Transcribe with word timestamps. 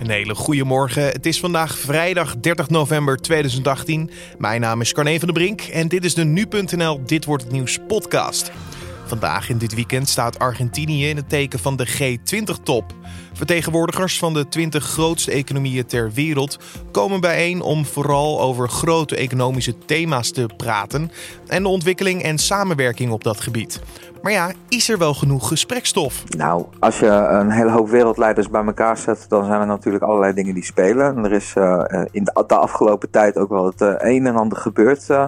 Een 0.00 0.10
hele 0.10 0.34
goede 0.34 0.64
morgen. 0.64 1.02
Het 1.02 1.26
is 1.26 1.40
vandaag 1.40 1.78
vrijdag 1.78 2.36
30 2.36 2.68
november 2.68 3.16
2018. 3.16 4.10
Mijn 4.38 4.60
naam 4.60 4.80
is 4.80 4.92
Carne 4.92 5.18
van 5.18 5.28
der 5.28 5.36
Brink 5.36 5.60
en 5.60 5.88
dit 5.88 6.04
is 6.04 6.14
de 6.14 6.24
Nu.nl 6.24 7.00
Dit 7.04 7.24
Wordt 7.24 7.42
Het 7.42 7.52
Nieuws 7.52 7.78
podcast. 7.88 8.50
Vandaag 9.06 9.48
in 9.48 9.58
dit 9.58 9.74
weekend 9.74 10.08
staat 10.08 10.38
Argentinië 10.38 11.08
in 11.08 11.16
het 11.16 11.28
teken 11.28 11.58
van 11.58 11.76
de 11.76 11.88
G20-top. 11.88 12.94
Vertegenwoordigers 13.40 14.18
van 14.18 14.34
de 14.34 14.48
20 14.48 14.84
grootste 14.84 15.30
economieën 15.30 15.86
ter 15.86 16.12
wereld 16.12 16.58
komen 16.92 17.20
bijeen 17.20 17.60
om 17.60 17.84
vooral 17.84 18.40
over 18.40 18.68
grote 18.68 19.16
economische 19.16 19.78
thema's 19.78 20.30
te 20.30 20.48
praten 20.56 21.10
en 21.46 21.62
de 21.62 21.68
ontwikkeling 21.68 22.22
en 22.22 22.38
samenwerking 22.38 23.10
op 23.10 23.24
dat 23.24 23.40
gebied. 23.40 23.80
Maar 24.22 24.32
ja, 24.32 24.52
is 24.68 24.88
er 24.88 24.98
wel 24.98 25.14
genoeg 25.14 25.48
gesprekstof? 25.48 26.24
Nou, 26.36 26.64
als 26.78 26.98
je 26.98 27.06
een 27.06 27.50
hele 27.50 27.70
hoop 27.70 27.88
wereldleiders 27.88 28.50
bij 28.50 28.64
elkaar 28.64 28.96
zet, 28.96 29.26
dan 29.28 29.44
zijn 29.44 29.60
er 29.60 29.66
natuurlijk 29.66 30.04
allerlei 30.04 30.32
dingen 30.32 30.54
die 30.54 30.64
spelen. 30.64 31.16
En 31.16 31.24
er 31.24 31.32
is 31.32 31.54
uh, 31.58 31.84
in 32.10 32.24
de, 32.24 32.32
afgelopen 32.46 33.10
tijd 33.10 33.36
ook 33.36 33.48
wel 33.48 33.66
het 33.66 33.80
uh, 33.80 33.94
een 33.98 34.26
en 34.26 34.36
ander 34.36 34.58
gebeurd. 34.58 35.06
Uh, 35.10 35.24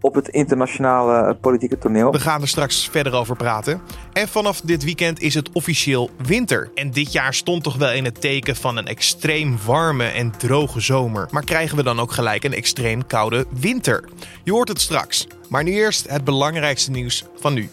op 0.00 0.14
het 0.14 0.28
internationale 0.28 1.34
politieke 1.34 1.78
toneel. 1.78 2.12
We 2.12 2.20
gaan 2.20 2.40
er 2.40 2.48
straks 2.48 2.88
verder 2.90 3.12
over 3.12 3.36
praten. 3.36 3.80
En 4.12 4.28
vanaf 4.28 4.60
dit 4.60 4.84
weekend 4.84 5.20
is 5.20 5.34
het 5.34 5.52
officieel 5.52 6.10
winter. 6.26 6.70
En 6.74 6.90
dit 6.90 7.12
jaar 7.12 7.34
stond 7.34 7.62
toch 7.62 7.76
wel 7.76 7.92
in 7.92 8.04
het 8.04 8.20
teken 8.20 8.56
van 8.56 8.76
een 8.76 8.86
extreem 8.86 9.58
warme 9.66 10.04
en 10.04 10.30
droge 10.30 10.80
zomer. 10.80 11.28
Maar 11.30 11.44
krijgen 11.44 11.76
we 11.76 11.82
dan 11.82 12.00
ook 12.00 12.12
gelijk 12.12 12.44
een 12.44 12.54
extreem 12.54 13.06
koude 13.06 13.46
winter? 13.60 14.04
Je 14.44 14.52
hoort 14.52 14.68
het 14.68 14.80
straks. 14.80 15.26
Maar 15.48 15.64
nu 15.64 15.70
eerst 15.70 16.08
het 16.08 16.24
belangrijkste 16.24 16.90
nieuws 16.90 17.24
van 17.36 17.54
nu. 17.54 17.70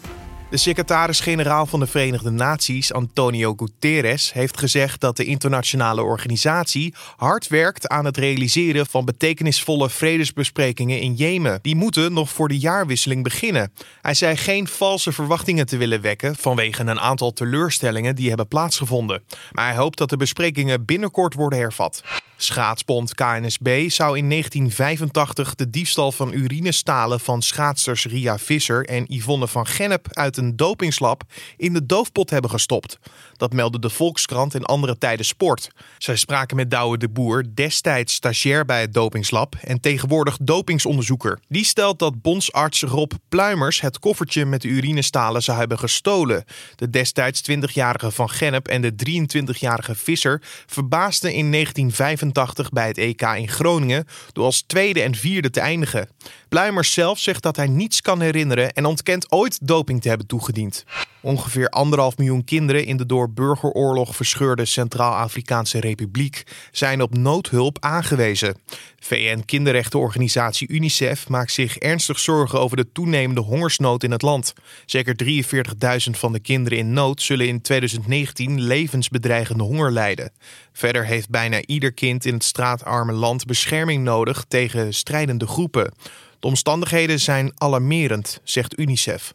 De 0.50 0.56
secretaris-generaal 0.56 1.66
van 1.66 1.80
de 1.80 1.86
Verenigde 1.86 2.30
Naties, 2.30 2.92
Antonio 2.92 3.54
Guterres, 3.56 4.32
heeft 4.32 4.58
gezegd 4.58 5.00
dat 5.00 5.16
de 5.16 5.24
internationale 5.24 6.02
organisatie 6.02 6.94
hard 7.16 7.48
werkt 7.48 7.88
aan 7.88 8.04
het 8.04 8.16
realiseren 8.16 8.86
van 8.86 9.04
betekenisvolle 9.04 9.90
vredesbesprekingen 9.90 11.00
in 11.00 11.14
Jemen. 11.14 11.58
Die 11.62 11.76
moeten 11.76 12.12
nog 12.12 12.30
voor 12.30 12.48
de 12.48 12.58
jaarwisseling 12.58 13.22
beginnen. 13.22 13.72
Hij 14.02 14.14
zei 14.14 14.36
geen 14.36 14.66
valse 14.66 15.12
verwachtingen 15.12 15.66
te 15.66 15.76
willen 15.76 16.00
wekken 16.00 16.36
vanwege 16.36 16.82
een 16.82 17.00
aantal 17.00 17.32
teleurstellingen 17.32 18.14
die 18.14 18.28
hebben 18.28 18.48
plaatsgevonden. 18.48 19.22
Maar 19.52 19.66
hij 19.66 19.76
hoopt 19.76 19.98
dat 19.98 20.10
de 20.10 20.16
besprekingen 20.16 20.84
binnenkort 20.84 21.34
worden 21.34 21.58
hervat. 21.58 22.02
Schaatsbond 22.40 23.14
KNSB 23.14 23.90
zou 23.90 24.16
in 24.16 24.28
1985 24.30 25.54
de 25.54 25.70
diefstal 25.70 26.12
van 26.12 26.32
urinestalen 26.32 27.20
van 27.20 27.42
schaatsters 27.42 28.04
Ria 28.04 28.38
Visser 28.38 28.84
en 28.84 29.04
Yvonne 29.08 29.48
van 29.48 29.66
Gennep 29.66 30.06
uit 30.10 30.36
een 30.36 30.56
dopingslab 30.56 31.22
in 31.56 31.72
de 31.72 31.86
doofpot 31.86 32.30
hebben 32.30 32.50
gestopt. 32.50 32.98
Dat 33.36 33.52
meldde 33.52 33.78
de 33.78 33.90
Volkskrant 33.90 34.54
en 34.54 34.64
andere 34.64 34.98
tijden 34.98 35.24
sport. 35.24 35.70
Zij 35.98 36.16
spraken 36.16 36.56
met 36.56 36.70
Douwe 36.70 36.98
de 36.98 37.08
Boer, 37.08 37.44
destijds 37.54 38.14
stagiair 38.14 38.64
bij 38.64 38.80
het 38.80 38.94
dopingslab 38.94 39.54
en 39.54 39.80
tegenwoordig 39.80 40.36
dopingsonderzoeker. 40.40 41.38
Die 41.48 41.64
stelt 41.64 41.98
dat 41.98 42.22
bondsarts 42.22 42.82
Rob 42.82 43.12
Pluimers 43.28 43.80
het 43.80 43.98
koffertje 43.98 44.44
met 44.44 44.62
de 44.62 44.68
urinestalen 44.68 45.42
zou 45.42 45.58
hebben 45.58 45.78
gestolen. 45.78 46.44
De 46.74 46.90
destijds 46.90 47.42
20-jarige 47.50 48.10
Van 48.10 48.30
Gennep 48.30 48.68
en 48.68 48.82
de 48.82 48.92
23-jarige 48.92 49.94
Visser 49.94 50.42
verbaasden 50.66 51.32
in 51.32 51.52
1985 51.52 52.26
bij 52.72 52.86
het 52.86 52.98
EK 52.98 53.22
in 53.22 53.48
Groningen 53.48 54.06
door 54.32 54.44
als 54.44 54.62
tweede 54.62 55.02
en 55.02 55.14
vierde 55.14 55.50
te 55.50 55.60
eindigen. 55.60 56.08
Pluimers 56.48 56.92
zelf 56.92 57.18
zegt 57.18 57.42
dat 57.42 57.56
hij 57.56 57.66
niets 57.66 58.00
kan 58.00 58.20
herinneren 58.20 58.72
en 58.72 58.84
ontkent 58.84 59.32
ooit 59.32 59.58
doping 59.62 60.02
te 60.02 60.08
hebben 60.08 60.26
toegediend. 60.26 60.84
Ongeveer 61.20 61.68
anderhalf 61.68 62.16
miljoen 62.16 62.44
kinderen 62.44 62.84
in 62.84 62.96
de 62.96 63.06
door 63.06 63.30
burgeroorlog 63.30 64.16
verscheurde 64.16 64.64
Centraal-Afrikaanse 64.64 65.80
Republiek 65.80 66.42
zijn 66.70 67.02
op 67.02 67.16
noodhulp 67.16 67.76
aangewezen. 67.80 68.56
VN-kinderrechtenorganisatie 69.00 70.68
UNICEF 70.68 71.28
maakt 71.28 71.52
zich 71.52 71.78
ernstig 71.78 72.18
zorgen 72.18 72.60
over 72.60 72.76
de 72.76 72.92
toenemende 72.92 73.40
hongersnood 73.40 74.02
in 74.02 74.10
het 74.10 74.22
land. 74.22 74.54
Zeker 74.86 75.14
43.000 75.24 76.10
van 76.10 76.32
de 76.32 76.40
kinderen 76.40 76.78
in 76.78 76.92
nood 76.92 77.22
zullen 77.22 77.46
in 77.46 77.60
2019 77.60 78.60
levensbedreigende 78.60 79.64
honger 79.64 79.92
lijden. 79.92 80.32
Verder 80.72 81.06
heeft 81.06 81.30
bijna 81.30 81.64
ieder 81.66 81.92
kind 81.92 82.24
in 82.24 82.34
het 82.34 82.44
straatarme 82.44 83.12
land 83.12 83.46
bescherming 83.46 84.04
nodig 84.04 84.44
tegen 84.48 84.94
strijdende 84.94 85.46
groepen. 85.46 85.94
De 86.40 86.46
omstandigheden 86.46 87.20
zijn 87.20 87.52
alarmerend, 87.54 88.40
zegt 88.44 88.78
UNICEF. 88.78 89.32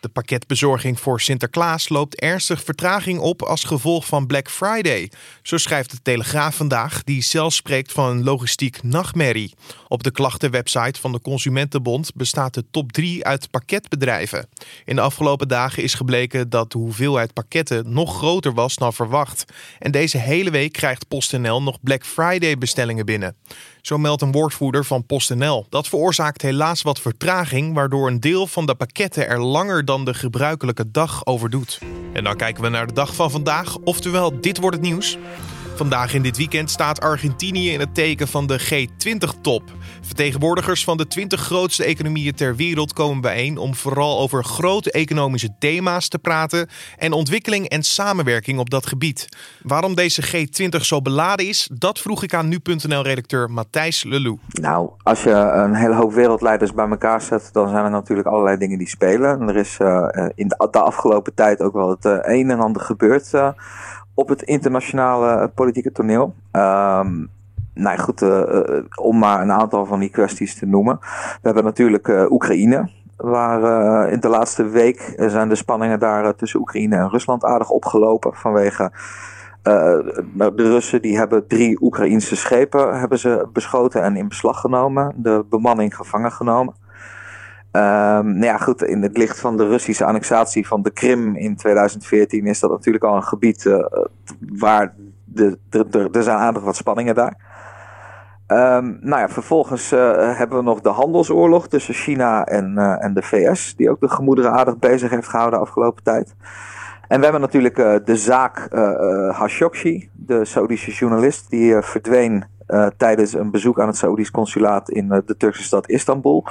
De 0.00 0.08
pakketbezorging 0.08 1.00
voor 1.00 1.20
Sinterklaas 1.20 1.88
loopt 1.88 2.20
ernstig 2.20 2.64
vertraging 2.64 3.18
op 3.18 3.42
als 3.42 3.64
gevolg 3.64 4.06
van 4.06 4.26
Black 4.26 4.50
Friday. 4.50 5.10
Zo 5.42 5.56
schrijft 5.56 5.90
de 5.90 6.02
Telegraaf 6.02 6.56
vandaag, 6.56 7.04
die 7.04 7.22
zelf 7.22 7.52
spreekt 7.52 7.92
van 7.92 8.10
een 8.10 8.24
logistiek 8.24 8.82
nachtmerrie. 8.82 9.54
Op 9.88 10.02
de 10.02 10.10
klachtenwebsite 10.10 11.00
van 11.00 11.12
de 11.12 11.20
Consumentenbond 11.20 12.14
bestaat 12.14 12.54
de 12.54 12.64
top 12.70 12.92
3 12.92 13.24
uit 13.24 13.50
pakketbedrijven. 13.50 14.48
In 14.84 14.96
de 14.96 15.02
afgelopen 15.02 15.48
dagen 15.48 15.82
is 15.82 15.94
gebleken 15.94 16.50
dat 16.50 16.72
de 16.72 16.78
hoeveelheid 16.78 17.32
pakketten 17.32 17.92
nog 17.92 18.16
groter 18.16 18.54
was 18.54 18.74
dan 18.74 18.92
verwacht. 18.92 19.44
En 19.78 19.90
deze 19.90 20.18
hele 20.18 20.50
week 20.50 20.72
krijgt 20.72 21.08
PostNL 21.08 21.62
nog 21.62 21.80
Black 21.82 22.04
Friday 22.06 22.58
bestellingen 22.58 23.06
binnen. 23.06 23.36
Zo 23.86 23.98
meldt 23.98 24.22
een 24.22 24.32
woordvoerder 24.32 24.84
van 24.84 25.06
PostNL. 25.06 25.66
Dat 25.68 25.88
veroorzaakt 25.88 26.42
helaas 26.42 26.82
wat 26.82 27.00
vertraging, 27.00 27.74
waardoor 27.74 28.08
een 28.08 28.20
deel 28.20 28.46
van 28.46 28.66
de 28.66 28.74
pakketten 28.74 29.28
er 29.28 29.40
langer 29.40 29.84
dan 29.84 30.04
de 30.04 30.14
gebruikelijke 30.14 30.90
dag 30.90 31.26
over 31.26 31.50
doet. 31.50 31.80
En 32.12 32.24
dan 32.24 32.36
kijken 32.36 32.62
we 32.62 32.68
naar 32.68 32.86
de 32.86 32.92
dag 32.92 33.14
van 33.14 33.30
vandaag, 33.30 33.76
oftewel 33.78 34.40
dit 34.40 34.58
wordt 34.58 34.76
het 34.76 34.84
nieuws. 34.84 35.18
Vandaag 35.76 36.14
in 36.14 36.22
dit 36.22 36.36
weekend 36.36 36.70
staat 36.70 37.00
Argentinië 37.00 37.72
in 37.72 37.80
het 37.80 37.94
teken 37.94 38.28
van 38.28 38.46
de 38.46 38.60
G20-top. 38.60 39.62
Vertegenwoordigers 40.00 40.84
van 40.84 40.96
de 40.96 41.06
20 41.06 41.40
grootste 41.40 41.84
economieën 41.84 42.34
ter 42.34 42.56
wereld 42.56 42.92
komen 42.92 43.20
bijeen 43.20 43.58
om 43.58 43.74
vooral 43.74 44.20
over 44.20 44.44
grote 44.44 44.90
economische 44.90 45.54
thema's 45.58 46.08
te 46.08 46.18
praten 46.18 46.68
en 46.98 47.12
ontwikkeling 47.12 47.68
en 47.68 47.82
samenwerking 47.82 48.58
op 48.58 48.70
dat 48.70 48.86
gebied. 48.86 49.28
Waarom 49.62 49.94
deze 49.94 50.46
G20 50.46 50.80
zo 50.80 51.02
beladen 51.02 51.46
is, 51.46 51.70
dat 51.72 51.98
vroeg 51.98 52.22
ik 52.22 52.34
aan 52.34 52.48
nu.nl-redacteur 52.48 53.50
Matthijs 53.50 54.04
Lelou. 54.04 54.38
Nou, 54.48 54.90
als 55.02 55.22
je 55.22 55.30
een 55.30 55.74
hele 55.74 55.94
hoop 55.94 56.12
wereldleiders 56.12 56.74
bij 56.74 56.88
elkaar 56.88 57.20
zet, 57.20 57.48
dan 57.52 57.68
zijn 57.68 57.84
er 57.84 57.90
natuurlijk 57.90 58.28
allerlei 58.28 58.56
dingen 58.56 58.78
die 58.78 58.88
spelen. 58.88 59.40
En 59.40 59.48
er 59.48 59.56
is 59.56 59.78
uh, 59.82 60.28
in 60.34 60.48
de, 60.48 60.56
afgelopen 60.70 61.34
tijd 61.34 61.60
ook 61.60 61.72
wel 61.72 61.90
het 61.90 62.04
uh, 62.04 62.18
een 62.22 62.50
en 62.50 62.60
ander 62.60 62.82
gebeurd. 62.82 63.32
Uh, 63.34 63.48
op 64.16 64.28
het 64.28 64.42
internationale 64.42 65.48
politieke 65.54 65.92
toneel. 65.92 66.34
Um, 66.52 67.28
nou 67.74 67.98
goed, 67.98 68.22
uh, 68.22 68.40
om 69.02 69.18
maar 69.18 69.42
een 69.42 69.52
aantal 69.52 69.86
van 69.86 70.00
die 70.00 70.10
kwesties 70.10 70.54
te 70.54 70.66
noemen. 70.66 70.98
We 71.00 71.40
hebben 71.42 71.64
natuurlijk 71.64 72.08
Oekraïne. 72.30 72.88
Waar 73.16 74.08
in 74.08 74.20
de 74.20 74.28
laatste 74.28 74.68
week 74.68 75.14
zijn 75.16 75.48
de 75.48 75.54
spanningen 75.54 75.98
daar 75.98 76.34
tussen 76.34 76.60
Oekraïne 76.60 76.96
en 76.96 77.08
Rusland 77.08 77.44
aardig 77.44 77.70
opgelopen. 77.70 78.34
Vanwege 78.34 78.90
de 79.62 80.52
Russen 80.54 81.02
die 81.02 81.16
hebben 81.16 81.46
drie 81.46 81.82
Oekraïnse 81.82 82.36
schepen 82.36 82.98
hebben 82.98 83.18
ze 83.18 83.48
beschoten 83.52 84.02
en 84.02 84.16
in 84.16 84.28
beslag 84.28 84.60
genomen. 84.60 85.12
De 85.16 85.44
bemanning 85.48 85.96
gevangen 85.96 86.32
genomen. 86.32 86.74
Um, 87.76 87.82
nou 88.32 88.44
ja, 88.44 88.56
goed, 88.56 88.82
in 88.82 89.02
het 89.02 89.16
licht 89.16 89.40
van 89.40 89.56
de 89.56 89.68
Russische 89.68 90.04
annexatie 90.04 90.66
van 90.66 90.82
de 90.82 90.90
Krim 90.90 91.36
in 91.36 91.56
2014 91.56 92.46
is 92.46 92.60
dat 92.60 92.70
natuurlijk 92.70 93.04
al 93.04 93.16
een 93.16 93.22
gebied 93.22 93.64
uh, 93.64 93.86
waar 94.58 94.94
er 96.12 96.22
zijn 96.22 96.38
aardig 96.38 96.62
wat 96.62 96.76
spanningen 96.76 97.14
daar. 97.14 97.36
Um, 98.48 98.98
nou 99.00 99.20
ja, 99.20 99.28
vervolgens 99.28 99.92
uh, 99.92 100.38
hebben 100.38 100.58
we 100.58 100.64
nog 100.64 100.80
de 100.80 100.88
handelsoorlog 100.88 101.68
tussen 101.68 101.94
China 101.94 102.44
en, 102.44 102.74
uh, 102.78 103.04
en 103.04 103.14
de 103.14 103.22
VS, 103.22 103.76
die 103.76 103.90
ook 103.90 104.00
de 104.00 104.08
gemoederen 104.08 104.52
aardig 104.52 104.78
bezig 104.78 105.10
heeft 105.10 105.28
gehouden 105.28 105.58
de 105.58 105.64
afgelopen 105.64 106.02
tijd. 106.02 106.34
En 107.08 107.16
we 107.16 107.22
hebben 107.22 107.40
natuurlijk 107.40 107.76
de 108.06 108.16
zaak 108.16 108.68
Khashoggi, 109.32 110.10
de 110.12 110.44
Saudische 110.44 110.90
journalist, 110.90 111.50
die 111.50 111.82
verdween 111.82 112.44
tijdens 112.96 113.32
een 113.32 113.50
bezoek 113.50 113.80
aan 113.80 113.86
het 113.86 113.96
Saoedisch 113.96 114.30
consulaat 114.30 114.90
in 114.90 115.08
de 115.08 115.36
Turkse 115.36 115.62
stad 115.62 115.88
Istanbul. 115.88 116.46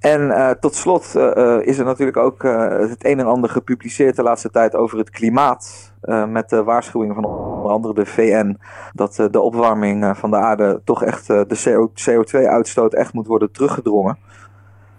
En 0.00 0.20
uh, 0.20 0.50
tot 0.50 0.74
slot 0.74 1.12
uh, 1.16 1.58
is 1.60 1.78
er 1.78 1.84
natuurlijk 1.84 2.16
ook 2.16 2.42
het 2.88 3.04
een 3.04 3.18
en 3.18 3.26
ander 3.26 3.50
gepubliceerd 3.50 4.16
de 4.16 4.22
laatste 4.22 4.50
tijd 4.50 4.74
over 4.74 4.98
het 4.98 5.10
klimaat. 5.10 5.92
met 6.28 6.48
de 6.48 6.62
waarschuwingen 6.64 7.14
van 7.14 7.24
onder 7.24 7.72
andere 7.72 7.94
de 7.94 8.06
VN 8.06 8.58
dat 8.94 9.28
de 9.30 9.40
opwarming 9.40 10.16
van 10.16 10.30
de 10.30 10.36
aarde 10.36 10.80
toch 10.84 11.02
echt 11.02 11.26
de 11.26 11.84
CO2-uitstoot 12.08 12.94
echt 12.94 13.12
moet 13.12 13.26
worden 13.26 13.52
teruggedrongen. 13.52 14.18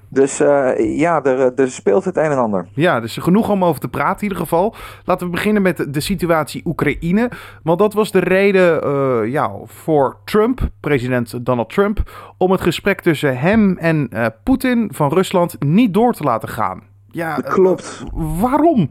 Dus 0.10 0.42
uh, 0.42 0.98
ja, 0.98 1.24
er, 1.24 1.54
er, 1.56 1.72
speelt 1.72 2.06
het 2.06 2.18
een 2.18 2.32
en 2.32 2.38
ander. 2.38 2.68
Ja, 2.74 3.00
dus 3.00 3.18
genoeg 3.18 3.50
om 3.50 3.64
over 3.64 3.82
te 3.82 3.88
praten 3.88 4.18
in 4.18 4.24
ieder 4.24 4.38
geval. 4.38 4.76
Laten 5.06 5.26
we 5.26 5.32
beginnen 5.32 5.62
met 5.62 5.94
de 5.94 6.00
situatie 6.00 6.62
Oekraïne. 6.66 7.32
Want 7.64 7.80
dat 7.80 7.94
was 7.94 8.12
de 8.12 8.20
reden 8.20 8.88
uh, 8.88 9.32
ja, 9.32 9.52
voor 9.66 10.18
Trump, 10.26 10.70
president 10.80 11.46
Donald 11.46 11.70
Trump, 11.70 12.12
om 12.38 12.52
het 12.52 12.62
gesprek 12.62 13.02
tussen 13.02 13.40
hem 13.40 13.78
en 13.78 14.10
uh, 14.14 14.26
Poetin 14.44 14.90
van 14.94 15.10
Rusland 15.10 15.56
niet 15.64 15.94
door 15.94 16.14
te 16.14 16.24
laten 16.24 16.50
gaan. 16.50 16.82
Ja, 17.08 17.36
klopt. 17.36 18.04
waarom? 18.14 18.90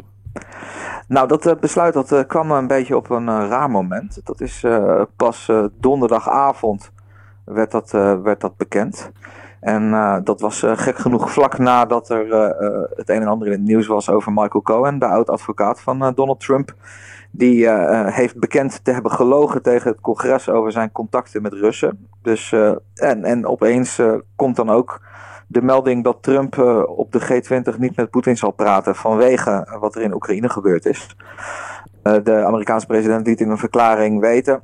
Nou, 1.08 1.28
dat 1.28 1.60
besluit 1.60 1.94
dat, 1.94 2.24
kwam 2.26 2.50
een 2.50 2.66
beetje 2.66 2.96
op 2.96 3.10
een 3.10 3.48
raar 3.48 3.70
moment. 3.70 4.20
Dat 4.24 4.40
is 4.40 4.64
pas 5.16 5.50
donderdagavond 5.80 6.92
werd 7.44 7.70
dat, 7.70 7.90
werd 8.22 8.40
dat 8.40 8.56
bekend. 8.56 9.10
En 9.60 9.90
dat 10.24 10.40
was 10.40 10.62
gek 10.66 10.98
genoeg 10.98 11.30
vlak 11.30 11.58
nadat 11.58 12.10
er 12.10 12.28
het 12.94 13.08
een 13.08 13.20
en 13.20 13.28
ander 13.28 13.46
in 13.46 13.52
het 13.52 13.62
nieuws 13.62 13.86
was 13.86 14.10
over 14.10 14.32
Michael 14.32 14.62
Cohen, 14.62 14.98
de 14.98 15.06
oud-advocaat 15.06 15.80
van 15.80 16.12
Donald 16.14 16.40
Trump. 16.40 16.74
Die 17.30 17.68
heeft 18.10 18.38
bekend 18.38 18.84
te 18.84 18.92
hebben 18.92 19.10
gelogen 19.10 19.62
tegen 19.62 19.90
het 19.90 20.00
congres 20.00 20.48
over 20.48 20.72
zijn 20.72 20.92
contacten 20.92 21.42
met 21.42 21.52
Russen. 21.52 22.08
Dus, 22.22 22.52
en, 22.94 23.24
en 23.24 23.46
opeens 23.46 24.02
komt 24.36 24.56
dan 24.56 24.70
ook 24.70 25.00
de 25.46 25.62
melding 25.62 26.04
dat 26.04 26.22
Trump 26.22 26.58
op 26.86 27.12
de 27.12 27.20
G20 27.20 27.78
niet 27.78 27.96
met 27.96 28.10
Poetin 28.10 28.36
zal 28.36 28.50
praten 28.50 28.94
vanwege 28.94 29.76
wat 29.80 29.94
er 29.94 30.02
in 30.02 30.14
Oekraïne 30.14 30.48
gebeurd 30.48 30.86
is. 30.86 31.16
de 32.02 32.44
Amerikaanse 32.44 32.86
president 32.86 33.26
liet 33.26 33.40
in 33.40 33.50
een 33.50 33.58
verklaring 33.58 34.20
weten 34.20 34.62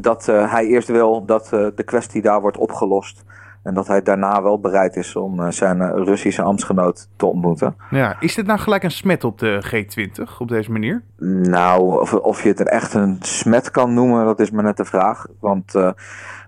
dat 0.00 0.26
hij 0.26 0.66
eerst 0.66 0.88
wil 0.88 1.24
dat 1.24 1.48
de 1.48 1.82
kwestie 1.84 2.22
daar 2.22 2.40
wordt 2.40 2.56
opgelost. 2.56 3.24
En 3.66 3.74
dat 3.74 3.86
hij 3.86 4.02
daarna 4.02 4.42
wel 4.42 4.60
bereid 4.60 4.96
is 4.96 5.16
om 5.16 5.40
eh, 5.40 5.50
zijn 5.50 5.80
eh, 5.80 6.04
Russische 6.04 6.42
ambtsgenoot 6.42 7.08
te 7.16 7.26
ontmoeten. 7.26 7.76
Ja, 7.90 8.16
is 8.20 8.34
dit 8.34 8.46
nou 8.46 8.58
gelijk 8.58 8.82
een 8.82 8.90
smet 8.90 9.24
op 9.24 9.38
de 9.38 9.64
G20 9.66 10.38
op 10.38 10.48
deze 10.48 10.72
manier? 10.72 11.02
Nou, 11.42 12.00
of, 12.00 12.14
of 12.14 12.42
je 12.42 12.48
het 12.48 12.60
er 12.60 12.66
echt 12.66 12.94
een 12.94 13.16
smet 13.20 13.70
kan 13.70 13.94
noemen, 13.94 14.24
dat 14.24 14.40
is 14.40 14.50
maar 14.50 14.64
net 14.64 14.76
de 14.76 14.84
vraag. 14.84 15.26
Want 15.40 15.74
uh, 15.74 15.90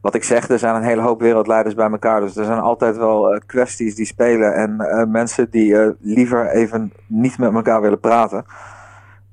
wat 0.03 0.15
ik 0.15 0.25
zeg, 0.25 0.49
er 0.49 0.59
zijn 0.59 0.75
een 0.75 0.82
hele 0.82 1.00
hoop 1.00 1.20
wereldleiders 1.20 1.75
bij 1.75 1.91
elkaar. 1.91 2.20
Dus 2.20 2.37
er 2.37 2.44
zijn 2.44 2.61
altijd 2.61 2.97
wel 2.97 3.35
uh, 3.35 3.41
kwesties 3.47 3.94
die 3.94 4.06
spelen. 4.06 4.55
En 4.55 4.76
uh, 4.79 5.05
mensen 5.05 5.50
die 5.50 5.97
liever 6.00 6.50
even 6.50 6.93
niet 7.06 7.38
met 7.38 7.55
elkaar 7.55 7.81
willen 7.81 8.00
praten. 8.00 8.44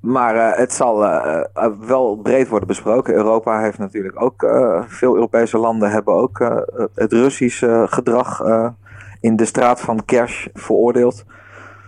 Maar 0.05 0.35
uh, 0.35 0.57
het 0.57 0.73
zal 0.73 1.03
uh, 1.03 1.41
wel 1.87 2.15
breed 2.15 2.47
worden 2.47 2.67
besproken. 2.67 3.13
Europa 3.13 3.61
heeft 3.61 3.77
natuurlijk 3.77 4.21
ook, 4.21 4.45
veel 4.87 5.15
Europese 5.15 5.57
landen 5.57 5.91
hebben 5.91 6.13
ook 6.13 6.65
het 6.95 7.13
Russische 7.13 7.85
gedrag 7.89 8.41
in 9.19 9.35
de 9.35 9.45
straat 9.45 9.81
van 9.81 10.05
Kersh 10.05 10.47
veroordeeld. 10.53 11.25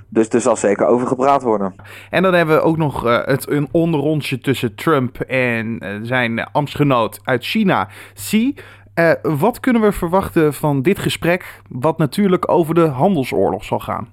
Dus 0.09 0.29
er 0.29 0.41
zal 0.41 0.55
zeker 0.55 0.85
over 0.85 1.07
gepraat 1.07 1.43
worden. 1.43 1.75
En 2.09 2.23
dan 2.23 2.33
hebben 2.33 2.55
we 2.55 2.61
ook 2.61 2.77
nog 2.77 3.03
het, 3.25 3.49
een 3.49 3.67
onderrondje 3.71 4.39
tussen 4.39 4.75
Trump 4.75 5.19
en 5.19 5.79
zijn 6.01 6.43
ambtsgenoot 6.51 7.19
uit 7.23 7.45
China, 7.45 7.87
Xi. 8.13 8.55
wat 9.21 9.59
kunnen 9.59 9.81
we 9.81 9.91
verwachten 9.91 10.53
van 10.53 10.81
dit 10.81 10.99
gesprek, 10.99 11.61
wat 11.69 11.97
natuurlijk 11.97 12.51
over 12.51 12.75
de 12.75 12.87
handelsoorlog 12.87 13.63
zal 13.63 13.79
gaan? 13.79 14.07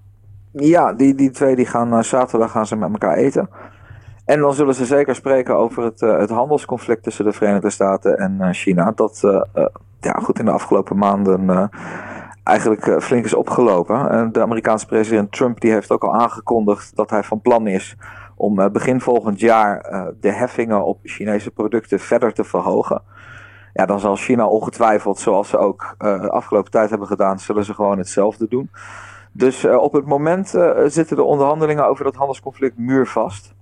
Ja, 0.53 0.93
die, 0.93 1.15
die 1.15 1.31
twee 1.31 1.57
die 1.57 1.67
gaan 1.67 2.05
zaterdag 2.05 2.51
gaan 2.51 2.67
ze 2.67 2.77
met 2.77 2.91
elkaar 2.91 3.17
eten. 3.17 3.49
En 4.25 4.41
dan 4.41 4.55
zullen 4.55 4.75
ze 4.75 4.85
zeker 4.85 5.15
spreken 5.15 5.57
over 5.57 5.83
het, 5.83 6.03
uh, 6.03 6.19
het 6.19 6.31
handelsconflict 6.31 7.03
tussen 7.03 7.25
de 7.25 7.33
Verenigde 7.33 7.71
Staten 7.71 8.19
en 8.19 8.37
uh, 8.41 8.49
China. 8.51 8.93
Dat 8.95 9.21
uh, 9.25 9.43
ja, 10.01 10.13
goed 10.13 10.39
in 10.39 10.45
de 10.45 10.51
afgelopen 10.51 10.99
maanden 10.99 11.71
eigenlijk 12.43 13.03
flink 13.03 13.25
is 13.25 13.35
opgelopen. 13.35 14.11
En 14.11 14.33
de 14.33 14.43
Amerikaanse 14.43 14.87
president 14.87 15.33
Trump 15.33 15.61
die 15.61 15.73
heeft 15.73 15.91
ook 15.91 16.05
al 16.05 16.15
aangekondigd 16.15 16.97
dat 16.97 17.11
hij 17.11 17.23
van 17.23 17.41
plan 17.41 17.67
is 17.67 17.97
om 18.35 18.73
begin 18.73 19.01
volgend 19.01 19.41
jaar 19.41 19.83
de 20.21 20.33
heffingen 20.33 20.85
op 20.85 20.99
Chinese 21.03 21.51
producten 21.51 22.01
verder 22.01 22.33
te 22.33 22.45
verhogen. 22.45 23.03
Ja, 23.73 23.87
dan 23.87 24.01
zal 24.01 24.17
China 24.17 24.47
ongetwijfeld, 24.47 25.19
zoals 25.19 25.49
ze 25.49 25.59
ook 25.59 25.95
de 25.99 26.31
afgelopen 26.31 26.71
tijd 26.71 26.91
hebben 26.91 27.09
gedaan, 27.09 27.39
zullen 27.39 27.65
ze 27.65 27.75
gewoon 27.75 27.99
hetzelfde 27.99 28.49
doen. 28.49 28.71
Dus 29.33 29.65
op 29.65 29.93
het 29.93 30.07
moment 30.07 30.49
zitten 30.87 31.17
de 31.17 31.23
onderhandelingen 31.23 31.87
over 31.87 32.05
dat 32.05 32.15
handelsconflict 32.15 32.79
muurvast. 32.79 33.54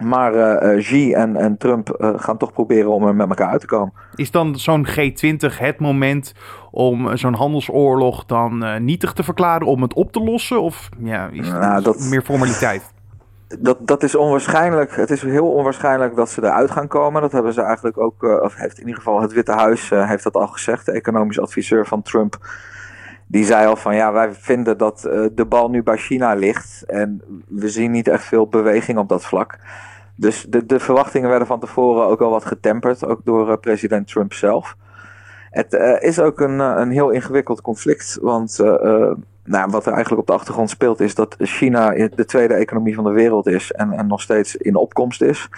Maar 0.00 0.34
uh, 0.34 0.78
Xi 0.78 1.12
en, 1.12 1.36
en 1.36 1.56
Trump 1.56 1.96
uh, 1.98 2.10
gaan 2.16 2.36
toch 2.36 2.52
proberen 2.52 2.90
om 2.90 3.06
er 3.06 3.14
met 3.14 3.28
elkaar 3.28 3.48
uit 3.48 3.60
te 3.60 3.66
komen. 3.66 3.92
Is 4.14 4.30
dan 4.30 4.56
zo'n 4.56 4.86
G20 4.88 5.58
het 5.58 5.80
moment 5.80 6.32
om 6.70 7.16
zo'n 7.16 7.34
handelsoorlog 7.34 8.24
dan 8.24 8.64
uh, 8.64 8.76
nietig 8.76 9.12
te 9.12 9.22
verklaren, 9.22 9.66
om 9.66 9.82
het 9.82 9.94
op 9.94 10.12
te 10.12 10.20
lossen? 10.20 10.62
Of 10.62 10.88
ja, 10.98 11.28
is 11.32 11.48
het 11.48 11.60
nou, 11.60 11.82
dat, 11.82 12.00
meer 12.10 12.22
formaliteit? 12.22 12.94
Dat, 13.58 13.78
dat 13.80 14.02
is 14.02 14.14
onwaarschijnlijk. 14.14 14.96
Het 14.96 15.10
is 15.10 15.22
heel 15.22 15.52
onwaarschijnlijk 15.52 16.16
dat 16.16 16.30
ze 16.30 16.44
eruit 16.44 16.70
gaan 16.70 16.88
komen. 16.88 17.22
Dat 17.22 17.32
hebben 17.32 17.52
ze 17.52 17.62
eigenlijk 17.62 17.98
ook, 17.98 18.22
of 18.22 18.54
heeft 18.54 18.78
in 18.78 18.86
ieder 18.86 18.96
geval 18.96 19.20
het 19.20 19.32
Witte 19.32 19.52
Huis 19.52 19.90
heeft 19.90 20.24
dat 20.24 20.34
al 20.34 20.46
gezegd. 20.46 20.86
De 20.86 20.92
economisch 20.92 21.40
adviseur 21.40 21.86
van 21.86 22.02
Trump 22.02 22.38
die 23.26 23.44
zei 23.44 23.66
al 23.66 23.76
van 23.76 23.94
ja, 23.94 24.12
wij 24.12 24.32
vinden 24.32 24.78
dat 24.78 25.04
uh, 25.06 25.26
de 25.32 25.44
bal 25.44 25.70
nu 25.70 25.82
bij 25.82 25.96
China 25.96 26.34
ligt. 26.34 26.84
En 26.86 27.22
we 27.48 27.68
zien 27.68 27.90
niet 27.90 28.08
echt 28.08 28.24
veel 28.24 28.48
beweging 28.48 28.98
op 28.98 29.08
dat 29.08 29.24
vlak. 29.24 29.58
Dus 30.16 30.46
de, 30.48 30.66
de 30.66 30.80
verwachtingen 30.80 31.28
werden 31.28 31.46
van 31.46 31.60
tevoren 31.60 32.06
ook 32.06 32.20
al 32.20 32.30
wat 32.30 32.44
getemperd, 32.44 33.06
ook 33.06 33.20
door 33.24 33.48
uh, 33.48 33.56
president 33.60 34.08
Trump 34.08 34.32
zelf. 34.32 34.76
Het 35.50 35.72
uh, 35.72 36.02
is 36.02 36.20
ook 36.20 36.40
een, 36.40 36.58
een 36.58 36.90
heel 36.90 37.10
ingewikkeld 37.10 37.60
conflict, 37.60 38.18
want 38.20 38.58
nou, 39.44 39.70
wat 39.70 39.86
er 39.86 39.92
eigenlijk 39.92 40.20
op 40.20 40.26
de 40.26 40.32
achtergrond 40.32 40.70
speelt 40.70 41.00
is 41.00 41.14
dat 41.14 41.36
China 41.38 41.90
de 41.90 42.24
tweede 42.24 42.54
economie 42.54 42.94
van 42.94 43.04
de 43.04 43.10
wereld 43.10 43.46
is 43.46 43.72
en, 43.72 43.92
en 43.92 44.06
nog 44.06 44.20
steeds 44.20 44.56
in 44.56 44.76
opkomst 44.76 45.22
is. 45.22 45.48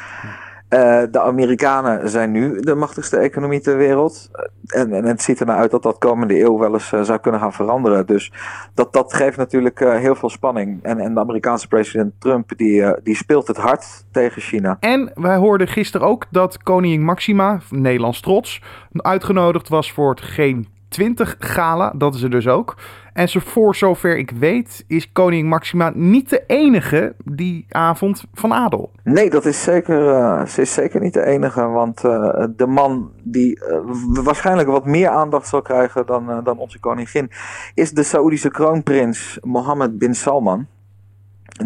Uh, 0.70 1.03
de 1.11 1.20
Amerikanen 1.20 2.09
zijn 2.09 2.31
nu 2.31 2.61
de 2.61 2.75
machtigste 2.75 3.17
economie 3.17 3.61
ter 3.61 3.76
wereld. 3.76 4.31
En, 4.67 4.93
en 4.93 5.05
het 5.05 5.23
ziet 5.23 5.41
er 5.41 5.47
nou 5.47 5.59
uit 5.59 5.70
dat 5.70 5.82
dat 5.82 5.99
komende 5.99 6.41
eeuw 6.41 6.59
wel 6.59 6.73
eens 6.73 6.93
uh, 6.93 7.03
zou 7.03 7.19
kunnen 7.19 7.41
gaan 7.41 7.53
veranderen. 7.53 8.06
Dus 8.06 8.32
dat, 8.75 8.93
dat 8.93 9.15
geeft 9.15 9.37
natuurlijk 9.37 9.79
heel 9.79 10.15
veel 10.15 10.31
spanning. 10.31 10.82
En, 10.82 10.99
en 10.99 11.15
de 11.15 11.20
Amerikaanse 11.20 11.69
president 11.69 12.12
Trump 12.19 12.53
die, 12.56 13.03
die 13.03 13.17
speelt 13.17 13.47
het 13.47 13.56
hard 13.56 14.05
tegen 14.12 14.43
China. 14.43 14.76
En 14.81 15.12
wij 15.15 15.37
hoorden 15.37 15.69
gisteren 15.69 16.06
ook 16.06 16.26
dat 16.31 16.62
koningin 16.62 17.05
Maxima, 17.05 17.61
Nederlands 17.70 18.20
trots, 18.20 18.62
uitgenodigd 18.93 19.69
was 19.69 19.93
voor 19.93 20.11
het 20.11 20.23
G20 20.23 21.38
gala. 21.38 21.93
Dat 21.97 22.15
is 22.15 22.23
er 22.23 22.31
dus 22.31 22.49
ook. 22.49 22.76
En 23.19 23.29
voor 23.29 23.75
zover 23.75 24.17
ik 24.17 24.31
weet, 24.31 24.85
is 24.87 25.12
koning 25.12 25.49
Maxima 25.49 25.93
niet 25.94 26.31
de 26.31 26.44
enige 26.47 27.15
die 27.25 27.67
avond 27.69 28.25
van 28.32 28.53
adel. 28.53 28.91
Nee, 29.05 29.31
dat 29.31 29.44
is 29.44 29.62
zeker, 29.62 30.49
ze 30.49 30.61
is 30.61 30.73
zeker 30.73 31.00
niet 31.00 31.12
de 31.12 31.25
enige. 31.25 31.67
Want 31.67 32.05
uh, 32.05 32.44
de 32.56 32.67
man 32.67 33.11
die 33.23 33.61
uh, 33.61 34.25
waarschijnlijk 34.25 34.69
wat 34.69 34.87
meer 34.87 35.09
aandacht 35.09 35.49
zal 35.49 35.62
krijgen 35.62 36.06
dan, 36.06 36.41
dan 36.44 36.59
onze 36.59 36.81
koningin, 36.81 37.31
is 37.75 37.91
de 37.91 38.03
Saoedische 38.03 38.50
kroonprins 38.50 39.38
Mohammed 39.43 39.99
bin 39.99 40.15
Salman. 40.15 40.67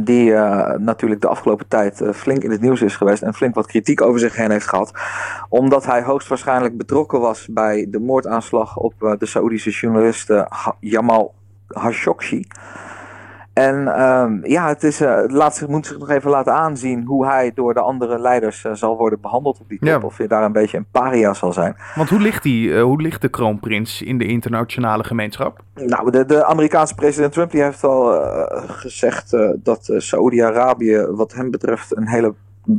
Die 0.01 0.33
natuurlijk 0.79 1.21
de 1.21 1.29
afgelopen 1.29 1.69
tijd 1.69 2.03
flink 2.13 2.43
in 2.43 2.51
het 2.51 2.61
nieuws 2.61 2.83
is 2.83 2.97
geweest 2.97 3.23
en 3.23 3.35
flink 3.35 3.55
wat 3.55 3.67
kritiek 3.67 4.03
over 4.03 4.21
zich 4.21 4.37
heen 4.37 4.51
heeft 4.51 4.69
gehad. 4.69 4.93
Omdat 5.49 5.87
hij 5.87 6.03
hoogstwaarschijnlijk 6.03 6.77
betrokken 6.77 7.21
was 7.21 7.49
bij 7.51 7.87
de 7.91 8.01
moordaanslag 8.01 8.77
op 8.77 8.95
de 9.19 9.27
Saoedische 9.27 9.71
journalist 9.71 10.33
Jamal 10.81 11.35
Khashoggi. 11.73 12.47
En 13.53 14.03
um, 14.03 14.41
ja, 14.47 14.69
het, 14.69 14.83
is, 14.83 15.01
uh, 15.01 15.23
laat 15.27 15.57
zich, 15.57 15.69
moet 15.69 15.87
zich 15.87 15.99
nog 15.99 16.11
even 16.11 16.31
laten 16.31 16.53
aanzien 16.53 17.05
hoe 17.05 17.27
hij 17.27 17.53
door 17.55 17.75
de 17.75 17.81
andere 17.81 18.19
leiders 18.19 18.65
uh, 18.65 18.73
zal 18.73 18.97
worden 18.97 19.21
behandeld 19.21 19.61
op 19.61 19.69
die 19.69 19.79
top. 19.79 19.89
Ja. 19.89 19.99
Of 19.99 20.19
je 20.19 20.29
daar 20.29 20.45
een 20.45 20.53
beetje 20.53 20.77
een 20.77 20.87
paria 20.91 21.35
zal 21.35 21.53
zijn. 21.53 21.77
Want 21.95 22.09
hoe 22.09 22.21
ligt, 22.21 22.43
die, 22.43 22.69
uh, 22.69 22.83
hoe 22.83 23.03
ligt 23.03 23.21
de 23.21 23.29
kroonprins 23.29 24.03
in 24.03 24.19
de 24.19 24.27
internationale 24.27 25.05
gemeenschap? 25.05 25.63
Nou, 25.75 26.11
de, 26.11 26.25
de 26.25 26.45
Amerikaanse 26.45 26.95
president 26.95 27.33
Trump 27.33 27.51
die 27.51 27.63
heeft 27.63 27.85
al 27.85 28.23
gezegd 28.67 29.37
dat 29.57 29.93
Saoedi-Arabië 29.97 31.07
wat 31.11 31.33
hem 31.33 31.51
betreft 31.51 31.97
een 31.97 32.09
hele 32.09 32.35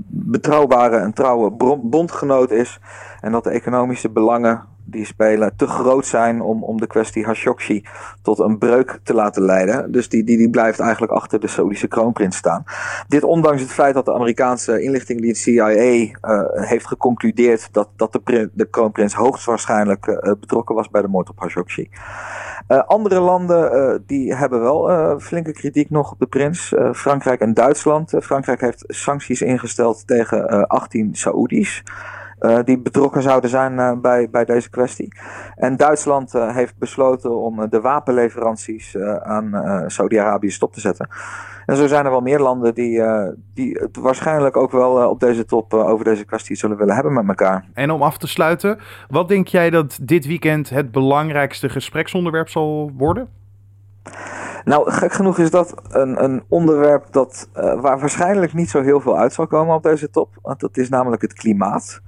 betrouwbare 0.08 0.98
en 0.98 1.14
trouwe 1.14 1.52
bondgenoot 1.84 2.52
is. 2.52 2.80
En 3.22 3.32
dat 3.32 3.44
de 3.44 3.50
economische 3.50 4.10
belangen 4.10 4.64
die 4.86 5.06
spelen 5.06 5.56
te 5.56 5.68
groot 5.68 6.06
zijn 6.06 6.42
om, 6.42 6.64
om 6.64 6.80
de 6.80 6.88
kwestie 6.88 7.24
Khashoggi 7.24 7.86
tot 8.22 8.40
een 8.40 8.58
breuk 8.58 9.00
te 9.04 9.14
laten 9.14 9.44
leiden. 9.44 9.92
Dus 9.92 10.10
die, 10.10 10.24
die, 10.24 10.38
die 10.38 10.50
blijft 10.50 10.80
eigenlijk 10.80 11.12
achter 11.12 11.40
de 11.40 11.48
Saoedische 11.48 11.88
kroonprins 11.88 12.38
staan. 12.38 12.64
Dit 13.08 13.24
ondanks 13.24 13.62
het 13.62 13.72
feit 13.72 13.94
dat 13.94 14.06
de 14.06 14.14
Amerikaanse 14.14 14.82
inlichtingendienst 14.82 15.42
CIA 15.42 15.70
uh, 15.70 16.12
heeft 16.52 16.88
geconcludeerd 16.88 17.70
dat, 17.72 17.90
dat 17.96 18.20
de, 18.24 18.50
de 18.54 18.66
kroonprins 18.66 19.14
hoogstwaarschijnlijk 19.14 20.08
uh, 20.08 20.16
betrokken 20.40 20.76
was 20.76 20.90
bij 20.90 21.02
de 21.02 21.08
moord 21.08 21.30
op 21.30 21.40
Khashoggi. 21.40 21.90
Uh, 22.68 22.78
andere 22.88 23.20
landen 23.20 24.04
die 24.08 24.36
hebben 24.36 24.62
wel 24.62 25.20
flinke 25.20 25.52
kritiek 25.52 25.90
nog 25.90 26.12
op 26.12 26.20
de 26.20 26.26
prins. 26.26 26.74
Frankrijk 26.92 27.40
en 27.40 27.54
Duitsland. 27.54 28.14
Frankrijk 28.20 28.62
heeft 28.62 28.84
sancties 28.88 29.42
ingesteld 29.42 30.08
tegen 30.08 30.68
18 30.68 31.16
Saoedi's. 31.16 31.84
Uh, 32.46 32.60
die 32.64 32.80
betrokken 32.80 33.22
zouden 33.22 33.50
zijn 33.50 33.74
uh, 33.74 33.92
bij, 34.02 34.30
bij 34.30 34.46
deze 34.46 34.70
kwestie. 34.70 35.16
En 35.56 35.78
Duitsland 35.78 36.36
uh, 36.36 36.56
heeft 36.56 36.78
besloten 36.78 37.38
om 37.38 37.70
de 37.70 37.82
wapenleveranties 37.82 38.98
aan 39.24 39.52
Saudi-Arabië 39.88 40.50
stop 40.50 40.74
te 40.74 40.80
zetten. 40.80 41.08
En 41.66 41.76
zo 41.76 41.88
zijn 41.88 42.06
er 42.06 42.12
wel 42.12 42.22
meer 42.22 42.40
landen 42.40 42.74
die, 42.74 43.04
die 43.54 43.78
het 43.80 43.98
waarschijnlijk 43.98 44.58
ook 44.58 44.72
wel 44.72 45.10
op 45.10 45.20
deze 45.20 45.46
top 45.46 45.74
over 45.74 46.06
deze 46.06 46.26
kwestie 46.26 46.56
zullen 46.56 46.78
willen 46.78 46.96
hebben 46.96 47.14
met 47.14 47.28
elkaar. 47.28 47.66
En 47.74 47.92
om 47.92 48.02
af 48.02 48.18
te 48.18 48.28
sluiten, 48.28 48.80
wat 49.10 49.28
denk 49.28 49.48
jij 49.48 49.70
dat 49.70 50.00
dit 50.02 50.26
weekend 50.26 50.70
het 50.70 50.92
belangrijkste 50.92 51.70
gespreksonderwerp 51.70 52.50
zal 52.50 52.92
worden? 52.98 53.28
Nou, 54.66 54.92
gek 54.92 55.14
genoeg 55.14 55.38
is 55.38 55.52
dat 55.52 55.76
een, 55.90 56.24
een 56.24 56.44
onderwerp 56.48 57.06
dat, 57.12 57.50
uh, 57.58 57.82
waar 57.82 58.00
waarschijnlijk 58.00 58.54
niet 58.54 58.70
zo 58.70 58.82
heel 58.82 59.00
veel 59.00 59.18
uit 59.18 59.34
zal 59.34 59.48
komen 59.48 59.76
op 59.76 59.84
deze 59.84 60.10
top. 60.10 60.30
Want 60.42 60.60
dat 60.60 60.78
is 60.78 60.90
namelijk 60.90 61.22
het 61.22 61.34
klimaat. 61.34 62.02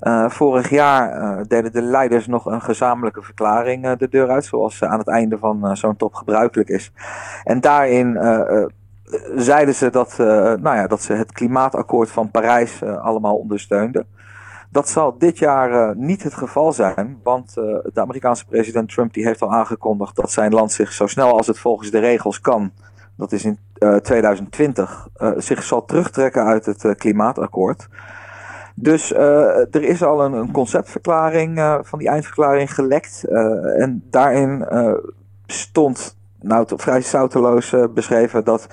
Uh, 0.00 0.28
vorig 0.30 0.70
jaar 0.70 1.20
uh, 1.20 1.44
deden 1.48 1.72
de 1.72 1.82
leiders 1.82 2.26
nog 2.26 2.46
een 2.46 2.62
gezamenlijke 2.62 3.22
verklaring 3.22 3.96
de 3.96 4.08
deur 4.08 4.28
uit, 4.28 4.44
zoals 4.44 4.82
aan 4.82 4.98
het 4.98 5.08
einde 5.08 5.38
van 5.38 5.76
zo'n 5.76 5.96
top 5.96 6.14
gebruikelijk 6.14 6.68
is. 6.68 6.92
En 7.44 7.60
daarin 7.60 8.18
zeiden 9.36 9.74
ze 9.74 9.90
dat, 9.90 10.14
nou 10.18 10.76
ja, 10.76 10.86
dat 10.86 11.02
ze 11.02 11.12
het 11.12 11.32
klimaatakkoord 11.32 12.10
van 12.10 12.30
Parijs 12.30 12.82
allemaal 12.82 13.36
ondersteunden. 13.36 14.06
Dat 14.70 14.88
zal 14.88 15.18
dit 15.18 15.38
jaar 15.38 15.70
uh, 15.70 15.96
niet 15.96 16.22
het 16.22 16.34
geval 16.34 16.72
zijn, 16.72 17.20
want 17.22 17.54
uh, 17.58 17.64
de 17.92 18.00
Amerikaanse 18.00 18.46
president 18.46 18.88
Trump 18.88 19.12
die 19.12 19.26
heeft 19.26 19.42
al 19.42 19.52
aangekondigd 19.52 20.16
dat 20.16 20.30
zijn 20.30 20.52
land 20.52 20.72
zich 20.72 20.92
zo 20.92 21.06
snel 21.06 21.36
als 21.36 21.46
het 21.46 21.58
volgens 21.58 21.90
de 21.90 21.98
regels 21.98 22.40
kan, 22.40 22.72
dat 23.16 23.32
is 23.32 23.44
in 23.44 23.58
uh, 23.78 23.94
2020, 23.96 25.08
zich 25.36 25.62
zal 25.62 25.84
terugtrekken 25.84 26.44
uit 26.44 26.66
het 26.66 26.94
klimaatakkoord. 26.96 27.88
Dus 28.74 29.12
er 29.12 29.82
is 29.82 30.02
al 30.02 30.24
een, 30.24 30.32
een 30.32 30.50
conceptverklaring 30.50 31.80
van 31.82 31.98
die 31.98 32.08
eindverklaring 32.08 32.74
gelekt 32.74 33.24
en 33.76 34.04
daarin 34.10 34.66
stond, 35.46 36.16
nou 36.40 36.66
vrij 36.76 37.00
zouteloos 37.00 37.74
beschreven, 37.94 38.44
dat 38.44 38.66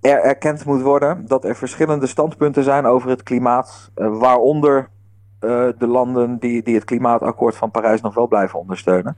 er 0.00 0.22
erkend 0.22 0.64
moet 0.64 0.82
worden 0.82 1.26
dat 1.26 1.44
er 1.44 1.56
verschillende 1.56 2.06
standpunten 2.06 2.64
zijn 2.64 2.86
over 2.86 3.10
het 3.10 3.22
klimaat, 3.22 3.90
waaronder 3.94 4.88
uh, 5.40 5.68
de 5.78 5.86
landen 5.86 6.38
die, 6.38 6.62
die 6.62 6.74
het 6.74 6.84
klimaatakkoord 6.84 7.56
van 7.56 7.70
Parijs 7.70 8.00
nog 8.00 8.14
wel 8.14 8.28
blijven 8.28 8.58
ondersteunen. 8.58 9.16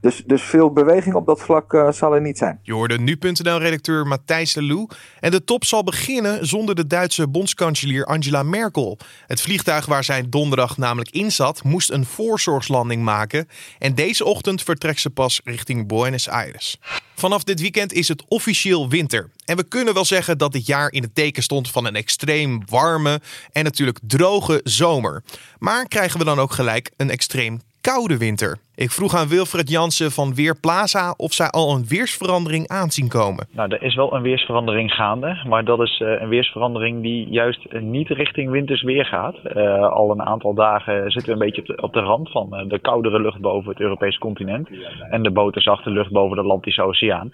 Dus, 0.00 0.22
dus 0.26 0.42
veel 0.42 0.72
beweging 0.72 1.14
op 1.14 1.26
dat 1.26 1.40
vlak 1.40 1.72
uh, 1.72 1.90
zal 1.90 2.14
er 2.14 2.20
niet 2.20 2.38
zijn. 2.38 2.58
Je 2.62 2.72
hoorde 2.72 2.98
nu.nl-redacteur 2.98 4.06
Matthijs 4.06 4.52
de 4.52 4.62
Lou. 4.62 4.86
En 5.20 5.30
de 5.30 5.44
top 5.44 5.64
zal 5.64 5.84
beginnen 5.84 6.46
zonder 6.46 6.74
de 6.74 6.86
Duitse 6.86 7.28
bondskanselier 7.28 8.04
Angela 8.04 8.42
Merkel. 8.42 8.98
Het 9.26 9.40
vliegtuig 9.40 9.86
waar 9.86 10.04
zij 10.04 10.28
donderdag 10.28 10.76
namelijk 10.76 11.10
in 11.10 11.32
zat, 11.32 11.64
moest 11.64 11.90
een 11.90 12.04
voorzorgslanding 12.04 13.02
maken. 13.02 13.48
En 13.78 13.94
deze 13.94 14.24
ochtend 14.24 14.62
vertrekt 14.62 15.00
ze 15.00 15.10
pas 15.10 15.40
richting 15.44 15.88
Buenos 15.88 16.28
Aires. 16.28 16.80
Vanaf 17.14 17.44
dit 17.44 17.60
weekend 17.60 17.92
is 17.92 18.08
het 18.08 18.24
officieel 18.28 18.88
winter. 18.88 19.30
En 19.44 19.56
we 19.56 19.68
kunnen 19.68 19.94
wel 19.94 20.04
zeggen 20.04 20.38
dat 20.38 20.52
dit 20.52 20.66
jaar 20.66 20.92
in 20.92 21.02
het 21.02 21.14
teken 21.14 21.42
stond 21.42 21.70
van 21.70 21.86
een 21.86 21.96
extreem 21.96 22.62
warme 22.70 23.20
en 23.52 23.64
natuurlijk 23.64 23.98
droge 24.02 24.60
zomer. 24.64 25.22
Maar 25.58 25.88
krijgen 25.88 26.18
we 26.18 26.24
dan 26.24 26.38
ook 26.38 26.52
gelijk 26.52 26.90
een 26.96 27.10
extreem 27.10 27.60
koude 27.80 28.18
winter? 28.18 28.58
Ik 28.76 28.90
vroeg 28.90 29.14
aan 29.14 29.28
Wilfred 29.28 29.70
Jansen 29.70 30.10
van 30.10 30.34
Weerplaza 30.34 31.14
of 31.16 31.32
zij 31.32 31.48
al 31.50 31.74
een 31.74 31.86
weersverandering 31.88 32.68
aanzien 32.68 33.08
komen. 33.08 33.46
Nou, 33.52 33.68
er 33.72 33.82
is 33.82 33.94
wel 33.94 34.14
een 34.14 34.22
weersverandering 34.22 34.90
gaande, 34.92 35.42
maar 35.48 35.64
dat 35.64 35.80
is 35.80 36.00
uh, 36.00 36.20
een 36.20 36.28
weersverandering 36.28 37.02
die 37.02 37.28
juist 37.28 37.72
niet 37.72 38.08
richting 38.08 38.50
winters 38.50 38.82
weer 38.82 39.04
gaat. 39.04 39.36
Uh, 39.44 39.92
al 39.92 40.10
een 40.10 40.22
aantal 40.22 40.54
dagen 40.54 41.10
zitten 41.10 41.24
we 41.24 41.44
een 41.44 41.50
beetje 41.50 41.82
op 41.82 41.92
de, 41.92 42.00
rand 42.00 42.30
van 42.30 42.48
uh, 42.52 42.68
de 42.68 42.78
koudere 42.78 43.20
lucht 43.20 43.40
boven 43.40 43.70
het 43.70 43.80
Europese 43.80 44.18
continent 44.18 44.68
en 45.10 45.22
de 45.22 45.30
boterzachte 45.30 45.90
lucht 45.90 46.10
boven 46.10 46.36
de 46.36 46.42
Atlantische 46.42 46.82
Oceaan. 46.82 47.30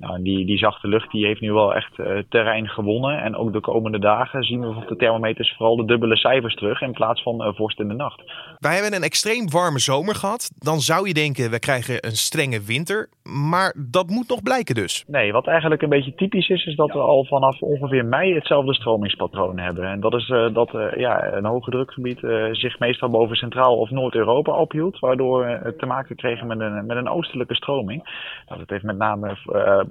Nou, 0.00 0.22
die, 0.22 0.46
die 0.46 0.58
zachte 0.58 0.88
lucht 0.88 1.10
die 1.10 1.26
heeft 1.26 1.40
nu 1.40 1.52
wel 1.52 1.74
echt 1.74 1.94
terrein 2.28 2.68
gewonnen. 2.68 3.22
En 3.22 3.36
ook 3.36 3.52
de 3.52 3.60
komende 3.60 3.98
dagen 3.98 4.42
zien 4.42 4.60
we 4.60 4.66
op 4.66 4.88
de 4.88 4.96
thermometers 4.96 5.54
vooral 5.56 5.76
de 5.76 5.84
dubbele 5.84 6.16
cijfers 6.16 6.54
terug 6.54 6.80
in 6.80 6.92
plaats 6.92 7.22
van 7.22 7.54
vorst 7.54 7.80
in 7.80 7.88
de 7.88 7.94
nacht. 7.94 8.22
Wij 8.58 8.74
hebben 8.74 8.94
een 8.94 9.02
extreem 9.02 9.50
warme 9.50 9.78
zomer 9.78 10.14
gehad. 10.14 10.50
Dan 10.58 10.78
zou 10.80 11.08
je 11.08 11.14
denken, 11.14 11.50
we 11.50 11.58
krijgen 11.58 12.06
een 12.06 12.16
strenge 12.16 12.60
winter. 12.60 13.08
Maar 13.22 13.74
dat 13.90 14.08
moet 14.08 14.28
nog 14.28 14.42
blijken 14.42 14.74
dus. 14.74 15.04
Nee, 15.06 15.32
wat 15.32 15.46
eigenlijk 15.46 15.82
een 15.82 15.88
beetje 15.88 16.14
typisch 16.14 16.48
is, 16.48 16.66
is 16.66 16.76
dat 16.76 16.92
we 16.92 16.98
al 16.98 17.24
vanaf 17.24 17.60
ongeveer 17.60 18.04
mei 18.04 18.34
hetzelfde 18.34 18.74
stromingspatroon 18.74 19.58
hebben. 19.58 19.84
En 19.84 20.00
dat 20.00 20.14
is 20.14 20.28
uh, 20.28 20.54
dat 20.54 20.70
ja, 20.96 21.32
een 21.32 21.44
hoge 21.44 21.70
drukgebied 21.70 22.18
zich 22.52 22.78
meestal 22.78 23.08
boven 23.08 23.36
Centraal- 23.36 23.78
of 23.78 23.90
Noord-Europa 23.90 24.52
ophield. 24.52 24.98
Waardoor 24.98 25.44
we 25.44 25.74
te 25.76 25.86
maken 25.86 26.16
kregen 26.16 26.46
met 26.46 26.60
een, 26.60 26.86
met 26.86 26.96
een 26.96 27.08
oostelijke 27.08 27.54
stroming. 27.54 28.02
Nou, 28.46 28.58
dat 28.58 28.70
heeft 28.70 28.84
met 28.84 28.98
name 28.98 29.36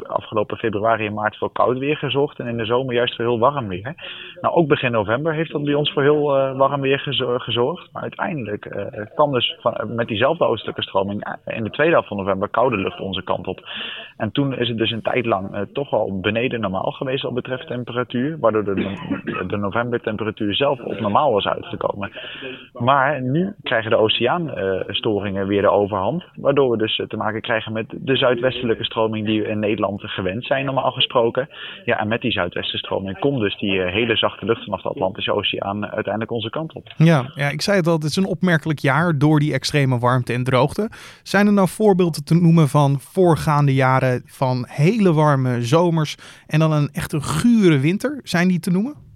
afgelopen 0.08 0.58
februari 0.58 1.06
en 1.06 1.14
maart 1.14 1.38
voor 1.38 1.52
koud 1.52 1.78
weer 1.78 1.98
gezorgd. 1.98 2.40
En 2.40 2.48
in 2.48 2.58
de 2.58 2.66
zomer 2.66 2.94
juist 2.94 3.16
voor 3.16 3.26
heel 3.26 3.40
warm 3.40 3.68
weer. 3.68 3.94
Nou, 4.42 4.56
ook 4.56 4.68
begin 4.68 4.92
november 4.92 5.34
heeft 5.34 5.52
dat 5.52 5.64
bij 5.64 5.74
ons 5.74 5.92
voor 5.92 6.04
heel 6.04 6.24
warm 6.58 6.82
weer 6.82 7.00
gezorgd. 7.38 7.90
Maar 7.92 8.02
uiteindelijk 8.02 8.68
kwam 9.16 9.32
dus 9.32 9.58
van, 9.60 9.96
met 9.96 10.08
diezelfde 10.08 10.46
oostelijke 10.46 10.82
stroming 10.82 11.38
in 11.46 11.64
de 11.64 11.70
tweede 11.70 11.94
helft 11.94 12.08
van 12.08 12.18
november 12.18 12.50
koude 12.50 12.78
lucht 12.78 13.00
onze 13.00 13.24
kant 13.24 13.48
op. 13.48 13.70
En 14.18 14.32
toen 14.32 14.58
is 14.58 14.68
het 14.68 14.78
dus 14.78 14.92
een 14.92 15.02
tijd 15.02 15.26
lang 15.26 15.68
toch 15.74 15.90
wel 15.90 16.20
beneden 16.20 16.62
normaal 16.62 16.92
geweest 16.92 17.24
wat 17.24 17.34
betreft 17.34 17.68
temperatuur. 17.68 18.40
Waardoor 18.40 18.64
de, 18.64 18.74
de 19.48 19.58
novembertemperatuur 19.58 20.56
zelf 20.56 20.80
op 20.80 21.00
normaal 21.00 21.34
was 21.34 21.48
uitgekomen. 21.48 22.12
Maar 22.74 23.22
nu 23.22 23.54
krijgen 23.64 23.92
de 23.92 23.98
oceaanstoringen 23.98 25.48
weer 25.48 25.62
de 25.62 25.70
overhand. 25.70 26.24
Waardoor 26.36 26.70
we 26.72 26.78
dus 26.78 27.04
te 27.08 27.18
maken 27.18 27.42
krijgen 27.42 27.74
met 27.74 27.86
de 27.90 28.16
zuidwestelijke 28.16 28.84
stroming 28.84 29.26
die 29.26 29.42
we 29.42 29.48
in 29.48 29.60
Nederland 29.60 29.89
gewend 29.98 30.46
zijn 30.46 30.66
normaal 30.66 30.92
gesproken. 30.92 31.50
Ja, 31.86 32.00
en 32.00 32.08
met 32.08 32.22
die 32.22 32.32
zuidwestenstroming 32.32 33.20
komt 33.20 33.40
dus 33.40 33.58
die 33.58 33.74
uh, 33.74 33.92
hele 33.92 34.16
zachte 34.16 34.46
lucht 34.46 34.64
vanaf 34.64 34.82
de 34.82 34.90
Atlantische 34.90 35.34
Oceaan 35.34 35.86
uiteindelijk 35.86 36.32
onze 36.32 36.50
kant 36.50 36.74
op. 36.74 36.94
Ja, 36.98 37.32
ja, 37.36 37.50
ik 37.50 37.62
zei 37.62 37.78
het 37.78 37.88
al, 37.88 37.94
het 37.94 38.04
is 38.04 38.16
een 38.16 38.26
opmerkelijk 38.26 38.80
jaar 38.80 39.18
door 39.18 39.40
die 39.40 39.54
extreme 39.54 40.00
warmte 40.00 40.34
en 40.34 40.44
droogte. 40.44 40.90
Zijn 41.24 41.48
er 41.48 41.54
nou 41.54 41.68
voorbeelden 41.68 42.26
te 42.26 42.36
noemen 42.36 42.68
van 42.68 43.00
voorgaande 43.00 43.74
jaren 43.74 44.22
van 44.26 44.66
hele 44.68 45.14
warme 45.14 45.62
zomers 45.62 46.16
en 46.48 46.60
dan 46.60 46.72
een 46.72 46.90
echt 46.92 47.14
een 47.14 47.24
gure 47.24 47.80
winter? 47.80 48.20
Zijn 48.24 48.48
die 48.48 48.60
te 48.60 48.72
noemen? 48.72 49.09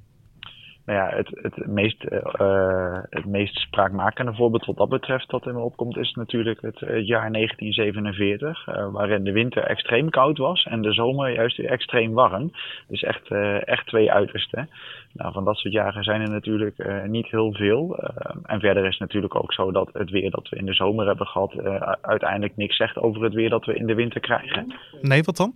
Nou 0.86 1.00
ja, 1.00 1.16
het, 1.16 1.30
het, 1.42 1.68
meest, 1.68 2.06
uh, 2.40 3.00
het 3.10 3.26
meest 3.26 3.58
spraakmakende 3.58 4.34
voorbeeld 4.34 4.66
wat 4.66 4.78
dat 4.78 4.90
betreft 4.90 5.30
dat 5.30 5.46
in 5.46 5.54
me 5.54 5.60
opkomt 5.60 5.98
is 5.98 6.14
natuurlijk 6.14 6.62
het, 6.62 6.80
het 6.80 7.08
jaar 7.08 7.32
1947, 7.32 8.68
uh, 8.68 8.92
waarin 8.92 9.24
de 9.24 9.32
winter 9.32 9.64
extreem 9.64 10.10
koud 10.10 10.38
was 10.38 10.64
en 10.64 10.82
de 10.82 10.94
zomer 10.94 11.34
juist 11.34 11.60
extreem 11.60 12.14
warm. 12.14 12.52
Dus 12.88 13.04
echt, 13.04 13.28
echt 13.66 13.88
twee 13.88 14.12
uitersten. 14.12 14.70
Nou, 15.14 15.34
van 15.34 15.46
dat 15.46 15.58
soort 15.58 15.74
jaren 15.74 16.04
zijn 16.04 16.22
er 16.22 16.30
natuurlijk 16.30 17.06
niet 17.08 17.28
heel 17.28 17.54
veel. 17.54 17.96
En 18.44 18.60
verder 18.60 18.84
is 18.84 18.90
het 18.90 19.00
natuurlijk 19.00 19.36
ook 19.36 19.54
zo 19.54 19.72
dat 19.72 19.90
het 19.94 20.10
weer 20.10 20.32
dat 20.32 20.50
we 20.50 20.56
in 20.56 20.66
de 20.66 20.74
zomer 20.74 21.06
hebben 21.06 21.28
gehad, 21.28 21.54
uiteindelijk 22.02 22.58
niks 22.58 22.76
zegt 22.76 22.98
over 22.98 23.24
het 23.24 23.34
weer 23.34 23.50
dat 23.50 23.66
we 23.66 23.76
in 23.76 23.88
de 23.88 23.96
winter 23.96 24.22
krijgen. 24.22 24.74
Nee, 25.02 25.24
wat 25.24 25.38
dan? 25.38 25.54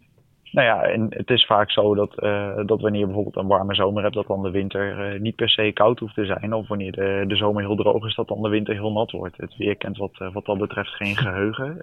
Nou 0.51 0.67
ja, 0.67 0.81
en 0.81 1.07
het 1.09 1.29
is 1.29 1.45
vaak 1.45 1.71
zo 1.71 1.95
dat, 1.95 2.15
dat 2.67 2.81
wanneer 2.81 2.99
je 2.99 3.05
bijvoorbeeld 3.05 3.35
een 3.35 3.47
warme 3.47 3.75
zomer 3.75 4.03
hebt, 4.03 4.15
dat 4.15 4.27
dan 4.27 4.41
de 4.41 4.51
winter 4.51 5.19
niet 5.19 5.35
per 5.35 5.49
se 5.49 5.71
koud 5.73 5.99
hoeft 5.99 6.15
te 6.15 6.25
zijn. 6.25 6.53
Of 6.53 6.67
wanneer 6.67 6.91
de, 6.91 7.23
de 7.27 7.35
zomer 7.35 7.63
heel 7.63 7.75
droog 7.75 8.05
is, 8.05 8.15
dat 8.15 8.27
dan 8.27 8.41
de 8.41 8.49
winter 8.49 8.73
heel 8.73 8.91
nat 8.91 9.11
wordt. 9.11 9.37
Het 9.37 9.57
weer 9.57 9.75
kent 9.75 9.97
wat, 9.97 10.17
wat 10.33 10.45
dat 10.45 10.57
betreft 10.57 10.89
geen 10.89 11.15
geheugen. 11.25 11.81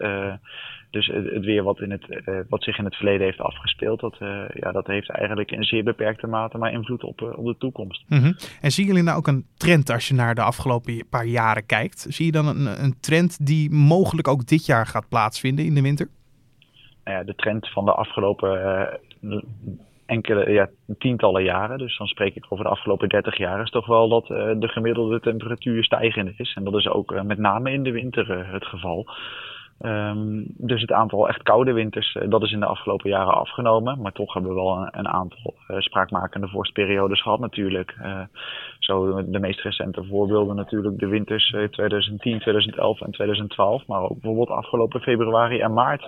Dus 0.90 1.06
het, 1.06 1.44
weer 1.44 1.62
wat, 1.62 1.80
in 1.80 1.90
het, 1.90 2.06
wat 2.49 2.62
zich 2.62 2.78
in 2.78 2.85
het 2.85 2.97
verleden 2.97 3.26
heeft 3.26 3.40
afgespeeld, 3.40 4.00
dat, 4.00 4.16
ja, 4.54 4.73
dat 4.73 4.87
heeft 4.87 5.11
eigenlijk 5.11 5.50
in 5.50 5.64
zeer 5.64 5.85
beperkte 5.85 6.26
mate 6.26 6.59
maar 6.59 6.73
invloed 6.73 7.04
op, 7.04 7.35
op 7.37 7.44
de 7.44 7.56
toekomst. 7.59 8.04
Mm 8.09 8.18
-hmm. 8.18 8.37
En 8.61 8.71
zien 8.71 8.87
jullie 8.87 9.02
nou 9.02 9.18
ook 9.18 9.26
een 9.26 9.47
trend 9.56 9.90
als 9.90 10.09
je 10.09 10.14
naar 10.14 10.35
de 10.35 10.42
afgelopen 10.42 11.06
paar 11.11 11.26
jaren 11.26 11.66
kijkt? 11.66 12.06
Zie 12.09 12.26
je 12.26 12.33
dan 12.33 12.47
een, 12.47 12.85
een 12.85 13.00
trend 13.00 13.47
die 13.47 13.71
mogelijk 13.71 14.28
ook 14.28 14.47
dit 14.47 14.66
jaar 14.66 14.87
gaat 14.87 15.09
plaatsvinden 15.09 15.64
in 15.64 15.75
de 15.75 15.83
winter? 15.83 16.09
Nou 17.04 17.25
de 17.25 17.34
trend 17.34 17.68
van 17.68 17.84
de 17.84 17.92
afgelopen 17.92 18.88
enkele 20.06 20.50
ja, 20.50 20.68
tientallen 20.99 21.42
jaren, 21.42 21.78
dus 21.78 21.99
dan 21.99 22.06
spreek 22.06 22.34
ik 22.34 22.46
over 22.49 22.64
de 22.64 22.70
afgelopen 22.70 23.08
30 23.08 23.37
jaar, 23.37 23.62
is 23.62 23.70
toch 23.70 23.87
wel 23.87 24.08
dat 24.08 24.26
de 24.61 24.68
gemiddelde 24.68 25.20
temperatuur 25.20 25.84
stijgend 25.84 26.40
is. 26.40 26.54
En 26.54 26.64
dat 26.64 26.75
is 26.75 26.88
ook 26.88 27.23
met 27.23 27.38
name 27.38 27.73
in 27.73 27.82
de 27.82 27.92
winter 27.92 28.52
het 28.52 28.66
geval. 28.66 29.06
Um, 29.80 30.44
dus 30.56 30.80
het 30.80 30.92
aantal 30.92 31.28
echt 31.28 31.42
koude 31.42 31.73
winters, 31.73 32.18
dat 32.28 32.42
is 32.42 32.52
in 32.52 32.61
de 32.61 32.66
afgelopen 32.66 33.11
jaren 33.11 33.34
afgenomen. 33.34 34.00
Maar 34.00 34.12
toch 34.12 34.32
hebben 34.32 34.50
we 34.50 34.61
wel 34.61 34.76
een, 34.76 34.88
een 34.90 35.08
aantal 35.08 35.54
spraakmakende 35.78 36.49
vorstperiodes 36.49 37.23
gehad 37.23 37.40
natuurlijk. 37.40 37.96
Zo 38.78 39.25
de 39.30 39.38
meest 39.38 39.61
recente 39.61 40.04
voorbeelden 40.04 40.56
natuurlijk 40.56 40.99
de 40.99 41.06
winters 41.06 41.56
2010, 41.70 42.38
2011 42.38 43.00
en 43.00 43.11
2012. 43.11 43.87
Maar 43.87 44.02
ook 44.02 44.20
bijvoorbeeld 44.20 44.49
afgelopen 44.49 45.00
februari 45.00 45.61
en 45.61 45.73
maart 45.73 46.06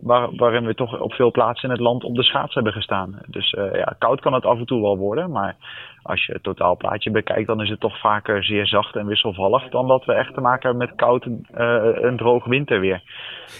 waar, 0.00 0.34
waarin 0.36 0.66
we 0.66 0.74
toch 0.74 1.00
op 1.00 1.12
veel 1.12 1.30
plaatsen 1.30 1.68
in 1.68 1.74
het 1.74 1.84
land 1.84 2.04
op 2.04 2.14
de 2.14 2.22
schaats 2.22 2.54
hebben 2.54 2.72
gestaan. 2.72 3.18
Dus 3.26 3.52
uh, 3.52 3.74
ja, 3.74 3.94
koud 3.98 4.20
kan 4.20 4.32
het 4.32 4.44
af 4.44 4.58
en 4.58 4.66
toe 4.66 4.80
wel 4.80 4.96
worden, 4.96 5.30
maar 5.30 5.56
als 6.02 6.26
je 6.26 6.32
het 6.32 6.42
totaalplaatje 6.42 7.10
bekijkt, 7.10 7.46
dan 7.46 7.62
is 7.62 7.68
het 7.68 7.80
toch 7.80 8.00
vaker 8.00 8.44
zeer 8.44 8.66
zacht 8.66 8.96
en 8.96 9.06
wisselvallig 9.06 9.68
dan 9.68 9.88
dat 9.88 10.04
we 10.04 10.12
echt 10.12 10.34
te 10.34 10.40
maken 10.40 10.68
hebben 10.68 10.88
met 10.88 10.96
koud 10.96 11.24
en 11.24 11.46
uh, 11.58 12.16
droog 12.16 12.44
winterweer. 12.44 13.02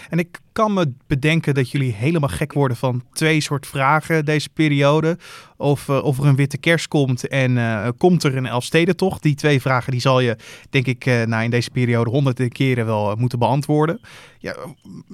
En 0.09 0.19
ik 0.19 0.39
kan 0.51 0.73
me 0.73 0.93
bedenken 1.07 1.53
dat 1.53 1.71
jullie 1.71 1.93
helemaal 1.93 2.29
gek 2.29 2.53
worden 2.53 2.77
van 2.77 3.03
twee 3.11 3.41
soort 3.41 3.67
vragen 3.67 4.25
deze 4.25 4.49
periode. 4.49 5.17
Of, 5.57 5.87
uh, 5.87 6.03
of 6.03 6.19
er 6.19 6.25
een 6.25 6.35
witte 6.35 6.57
kerst 6.57 6.87
komt 6.87 7.27
en 7.27 7.51
uh, 7.51 7.87
komt 7.97 8.23
er 8.23 8.37
een 8.37 8.45
Elfstedentocht. 8.45 9.23
Die 9.23 9.35
twee 9.35 9.61
vragen 9.61 9.91
die 9.91 10.01
zal 10.01 10.19
je, 10.19 10.37
denk 10.69 10.85
ik, 10.85 11.05
uh, 11.05 11.23
nou 11.23 11.43
in 11.43 11.49
deze 11.49 11.71
periode 11.71 12.09
honderden 12.09 12.49
keren 12.49 12.85
wel 12.85 13.15
moeten 13.15 13.39
beantwoorden. 13.39 13.99
Ja, 14.37 14.55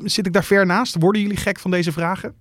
zit 0.04 0.26
ik 0.26 0.34
daar 0.34 0.44
ver 0.44 0.66
naast? 0.66 0.96
Worden 1.00 1.22
jullie 1.22 1.38
gek 1.38 1.60
van 1.60 1.72
deze 1.72 1.92
vragen? 1.92 2.36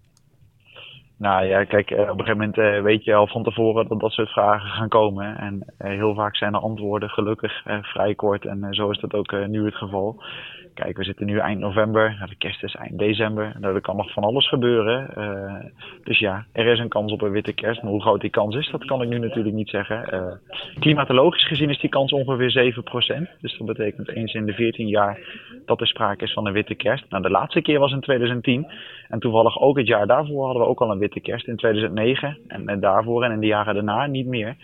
Nou 1.18 1.44
ja, 1.44 1.64
kijk, 1.64 1.90
op 1.90 1.98
een 1.98 2.24
gegeven 2.24 2.52
moment 2.54 2.84
weet 2.84 3.04
je 3.04 3.14
al 3.14 3.26
van 3.26 3.42
tevoren 3.42 3.88
dat 3.88 4.00
dat 4.00 4.12
soort 4.12 4.30
vragen 4.30 4.70
gaan 4.70 4.88
komen. 4.88 5.38
En 5.38 5.74
heel 5.78 6.14
vaak 6.14 6.36
zijn 6.36 6.52
de 6.52 6.58
antwoorden 6.58 7.10
gelukkig 7.10 7.62
vrij 7.82 8.14
kort. 8.14 8.44
En 8.44 8.66
zo 8.70 8.90
is 8.90 8.98
dat 8.98 9.14
ook 9.14 9.46
nu 9.46 9.64
het 9.64 9.76
geval. 9.76 10.22
Kijk, 10.82 10.96
we 10.96 11.04
zitten 11.04 11.26
nu 11.26 11.38
eind 11.38 11.60
november. 11.60 12.14
Nou, 12.18 12.30
de 12.30 12.36
kerst 12.36 12.62
is 12.62 12.74
eind 12.74 12.98
december. 12.98 13.56
Nou, 13.60 13.74
er 13.74 13.80
kan 13.80 13.96
nog 13.96 14.12
van 14.12 14.22
alles 14.22 14.48
gebeuren. 14.48 15.10
Uh, 15.18 15.54
dus 16.04 16.18
ja, 16.18 16.46
er 16.52 16.66
is 16.66 16.78
een 16.78 16.88
kans 16.88 17.12
op 17.12 17.22
een 17.22 17.30
witte 17.30 17.52
kerst. 17.52 17.82
Maar 17.82 17.90
hoe 17.90 18.00
groot 18.00 18.20
die 18.20 18.30
kans 18.30 18.56
is, 18.56 18.70
dat 18.70 18.84
kan 18.84 19.02
ik 19.02 19.08
nu 19.08 19.18
natuurlijk 19.18 19.54
niet 19.54 19.68
zeggen. 19.68 20.08
Uh, 20.14 20.54
klimatologisch 20.78 21.46
gezien 21.46 21.70
is 21.70 21.80
die 21.80 21.90
kans 21.90 22.12
ongeveer 22.12 22.74
7%. 22.74 23.40
Dus 23.40 23.58
dat 23.58 23.66
betekent 23.66 24.08
eens 24.08 24.34
in 24.34 24.46
de 24.46 24.52
14 24.52 24.88
jaar 24.88 25.18
dat 25.66 25.80
er 25.80 25.86
sprake 25.86 26.24
is 26.24 26.32
van 26.32 26.46
een 26.46 26.52
witte 26.52 26.74
kerst. 26.74 27.04
Nou, 27.08 27.22
de 27.22 27.30
laatste 27.30 27.62
keer 27.62 27.78
was 27.78 27.92
in 27.92 28.00
2010. 28.00 28.66
En 29.08 29.18
toevallig 29.18 29.60
ook 29.60 29.78
het 29.78 29.86
jaar 29.86 30.06
daarvoor 30.06 30.44
hadden 30.44 30.62
we 30.62 30.68
ook 30.68 30.80
al 30.80 30.90
een 30.90 30.98
witte 30.98 31.20
kerst 31.20 31.46
in 31.46 31.56
2009. 31.56 32.38
En, 32.48 32.68
en 32.68 32.80
daarvoor 32.80 33.24
en 33.24 33.32
in 33.32 33.40
de 33.40 33.46
jaren 33.46 33.74
daarna 33.74 34.06
niet 34.06 34.26
meer. 34.26 34.56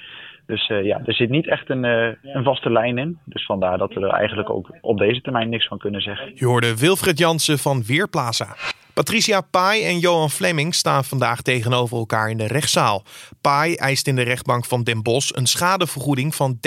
Dus 0.46 0.68
uh, 0.68 0.84
ja, 0.84 1.00
er 1.04 1.14
zit 1.14 1.30
niet 1.30 1.48
echt 1.48 1.70
een, 1.70 1.84
uh, 1.84 2.34
een 2.34 2.44
vaste 2.44 2.70
lijn 2.70 2.98
in. 2.98 3.18
Dus 3.24 3.46
vandaar 3.46 3.78
dat 3.78 3.92
we 3.94 4.00
er 4.00 4.10
eigenlijk 4.10 4.50
ook 4.50 4.76
op 4.80 4.98
deze 4.98 5.20
termijn 5.20 5.48
niks 5.48 5.66
van 5.66 5.78
kunnen 5.78 6.00
zeggen. 6.00 6.32
Je 6.34 6.46
hoorde 6.46 6.78
Wilfred 6.78 7.18
Jansen 7.18 7.58
van 7.58 7.82
Weerplaza. 7.86 8.56
Patricia 8.94 9.40
Pai 9.40 9.84
en 9.84 9.98
Johan 9.98 10.30
Fleming 10.30 10.74
staan 10.74 11.04
vandaag 11.04 11.42
tegenover 11.42 11.96
elkaar 11.96 12.30
in 12.30 12.36
de 12.36 12.46
rechtszaal. 12.46 13.02
Pai 13.40 13.74
eist 13.74 14.06
in 14.06 14.16
de 14.16 14.22
rechtbank 14.22 14.64
van 14.64 14.82
Den 14.82 15.02
Bosch 15.02 15.36
een 15.36 15.46
schadevergoeding 15.46 16.34
van 16.34 16.58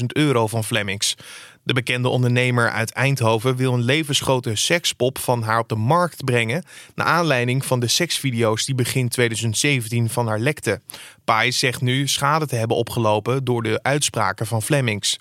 30.000 0.00 0.06
euro 0.06 0.46
van 0.46 0.64
Flemings. 0.64 1.16
De 1.62 1.72
bekende 1.72 2.08
ondernemer 2.08 2.70
uit 2.70 2.92
Eindhoven 2.92 3.56
wil 3.56 3.72
een 3.72 3.82
levensgrote 3.82 4.56
sekspop 4.56 5.18
van 5.18 5.42
haar 5.42 5.58
op 5.58 5.68
de 5.68 5.74
markt 5.74 6.24
brengen. 6.24 6.64
Naar 6.94 7.06
aanleiding 7.06 7.64
van 7.64 7.80
de 7.80 7.88
seksvideo's 7.88 8.64
die 8.64 8.74
begin 8.74 9.08
2017 9.08 10.10
van 10.10 10.26
haar 10.26 10.38
lekte. 10.38 10.80
Pai 11.24 11.52
zegt 11.52 11.80
nu 11.80 12.08
schade 12.08 12.46
te 12.46 12.56
hebben 12.56 12.76
opgelopen 12.76 13.44
door 13.44 13.62
de 13.62 13.82
uitspraken 13.82 14.46
van 14.46 14.62
Flemings. 14.62 15.18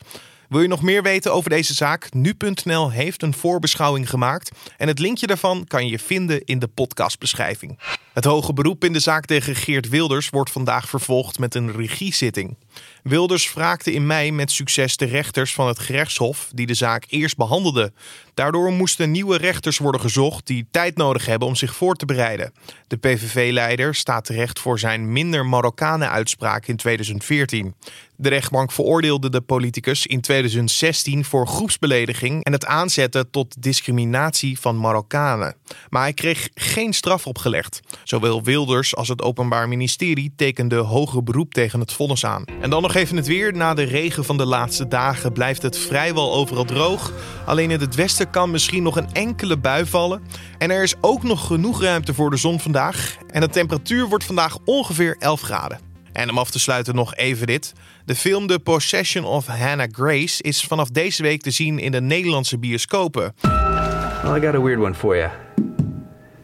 Wil 0.49 0.61
je 0.61 0.67
nog 0.67 0.81
meer 0.81 1.03
weten 1.03 1.33
over 1.33 1.49
deze 1.49 1.73
zaak? 1.73 2.13
Nu.nl 2.13 2.91
heeft 2.91 3.23
een 3.23 3.33
voorbeschouwing 3.33 4.09
gemaakt 4.09 4.51
en 4.77 4.87
het 4.87 4.99
linkje 4.99 5.27
daarvan 5.27 5.65
kan 5.67 5.87
je 5.87 5.99
vinden 5.99 6.43
in 6.45 6.59
de 6.59 6.67
podcastbeschrijving. 6.67 7.79
Het 8.13 8.25
hoge 8.25 8.53
beroep 8.53 8.83
in 8.83 8.93
de 8.93 8.99
zaak 8.99 9.25
tegen 9.25 9.55
Geert 9.55 9.89
Wilders 9.89 10.29
wordt 10.29 10.51
vandaag 10.51 10.89
vervolgd 10.89 11.39
met 11.39 11.55
een 11.55 11.71
regiezitting. 11.71 12.57
Wilders 13.03 13.53
wraakte 13.53 13.93
in 13.93 14.07
mei 14.07 14.31
met 14.31 14.51
succes 14.51 14.97
de 14.97 15.05
rechters 15.05 15.53
van 15.53 15.67
het 15.67 15.79
gerechtshof 15.79 16.51
die 16.53 16.67
de 16.67 16.73
zaak 16.73 17.05
eerst 17.07 17.37
behandelden. 17.37 17.93
Daardoor 18.39 18.72
moesten 18.72 19.12
nieuwe 19.12 19.38
rechters 19.38 19.77
worden 19.77 20.01
gezocht 20.01 20.48
die 20.48 20.67
tijd 20.72 20.98
nodig 20.98 21.25
hebben 21.25 21.48
om 21.48 21.55
zich 21.55 21.75
voor 21.75 21.96
te 21.96 22.05
bereiden. 22.05 22.53
De 22.88 22.98
PVV-leider 22.98 23.96
staat 23.96 24.25
terecht 24.25 24.60
voor 24.60 24.79
zijn 24.79 25.12
minder 25.12 25.46
Marokkanen-uitspraak 25.46 26.67
in 26.67 26.75
2014. 26.75 27.74
De 28.22 28.29
rechtbank 28.29 28.72
veroordeelde 28.72 29.29
de 29.29 29.41
politicus 29.41 30.05
in 30.05 30.22
2016 30.22 31.25
voor 31.25 31.48
groepsbelediging 31.48 32.43
en 32.43 32.51
het 32.51 32.65
aanzetten 32.65 33.29
tot 33.29 33.62
discriminatie 33.62 34.60
van 34.60 34.77
Marokkanen. 34.77 35.55
Maar 35.89 36.01
hij 36.01 36.13
kreeg 36.13 36.50
geen 36.53 36.93
straf 36.93 37.27
opgelegd. 37.27 37.79
Zowel 38.03 38.43
Wilders 38.43 38.96
als 38.96 39.08
het 39.08 39.22
Openbaar 39.22 39.67
Ministerie 39.67 40.34
tekenden 40.36 40.86
hoger 40.86 41.24
beroep 41.24 41.53
tegen 41.53 41.79
het 41.79 41.93
vonnis 41.93 42.25
aan. 42.25 42.43
En 42.62 42.69
dan 42.69 42.81
nog 42.81 42.96
even 42.96 43.15
het 43.15 43.27
weer. 43.27 43.53
Na 43.53 43.74
de 43.74 43.84
regen 43.84 44.25
van 44.25 44.38
de 44.38 44.46
laatste 44.46 44.88
dagen 44.88 45.34
blijft 45.34 45.62
het 45.62 45.77
vrijwel 45.77 46.34
overal 46.34 46.65
droog. 46.65 47.13
Alleen 47.46 47.72
in 47.72 47.79
het 47.79 47.96
westen 47.96 48.28
kan 48.31 48.51
misschien 48.51 48.83
nog 48.83 48.95
een 48.95 49.13
enkele 49.13 49.57
bui 49.57 49.86
vallen. 49.86 50.21
En 50.57 50.71
er 50.71 50.83
is 50.83 50.95
ook 51.01 51.24
nog 51.24 51.48
genoeg 51.48 51.81
ruimte 51.81 52.13
voor 52.13 52.29
de 52.29 52.38
zon 52.38 52.59
vandaag. 52.59 53.17
En 53.31 53.41
de 53.41 53.50
temperatuur 53.50 54.07
wordt 54.07 54.24
vandaag 54.24 54.57
ongeveer 54.65 55.15
11 55.19 55.41
graden. 55.41 55.79
En 56.13 56.29
om 56.29 56.38
af 56.38 56.51
te 56.51 56.59
sluiten 56.59 56.95
nog 56.95 57.15
even 57.15 57.48
dit. 57.48 57.74
De 58.05 58.15
film 58.15 58.48
The 58.48 58.59
Possession 58.59 59.25
of 59.25 59.45
Hannah 59.45 59.89
Grace 59.91 60.43
is 60.43 60.63
vanaf 60.63 60.89
deze 60.89 61.21
week 61.21 61.41
te 61.41 61.51
zien 61.51 61.79
in 61.79 61.91
de 61.91 62.01
Nederlandse 62.01 62.57
bioscopen. 62.57 63.33
I 63.43 64.39
got 64.39 64.55
a 64.55 64.62
weird 64.62 64.79
one 64.79 64.93
for 64.93 65.15
you. 65.15 65.29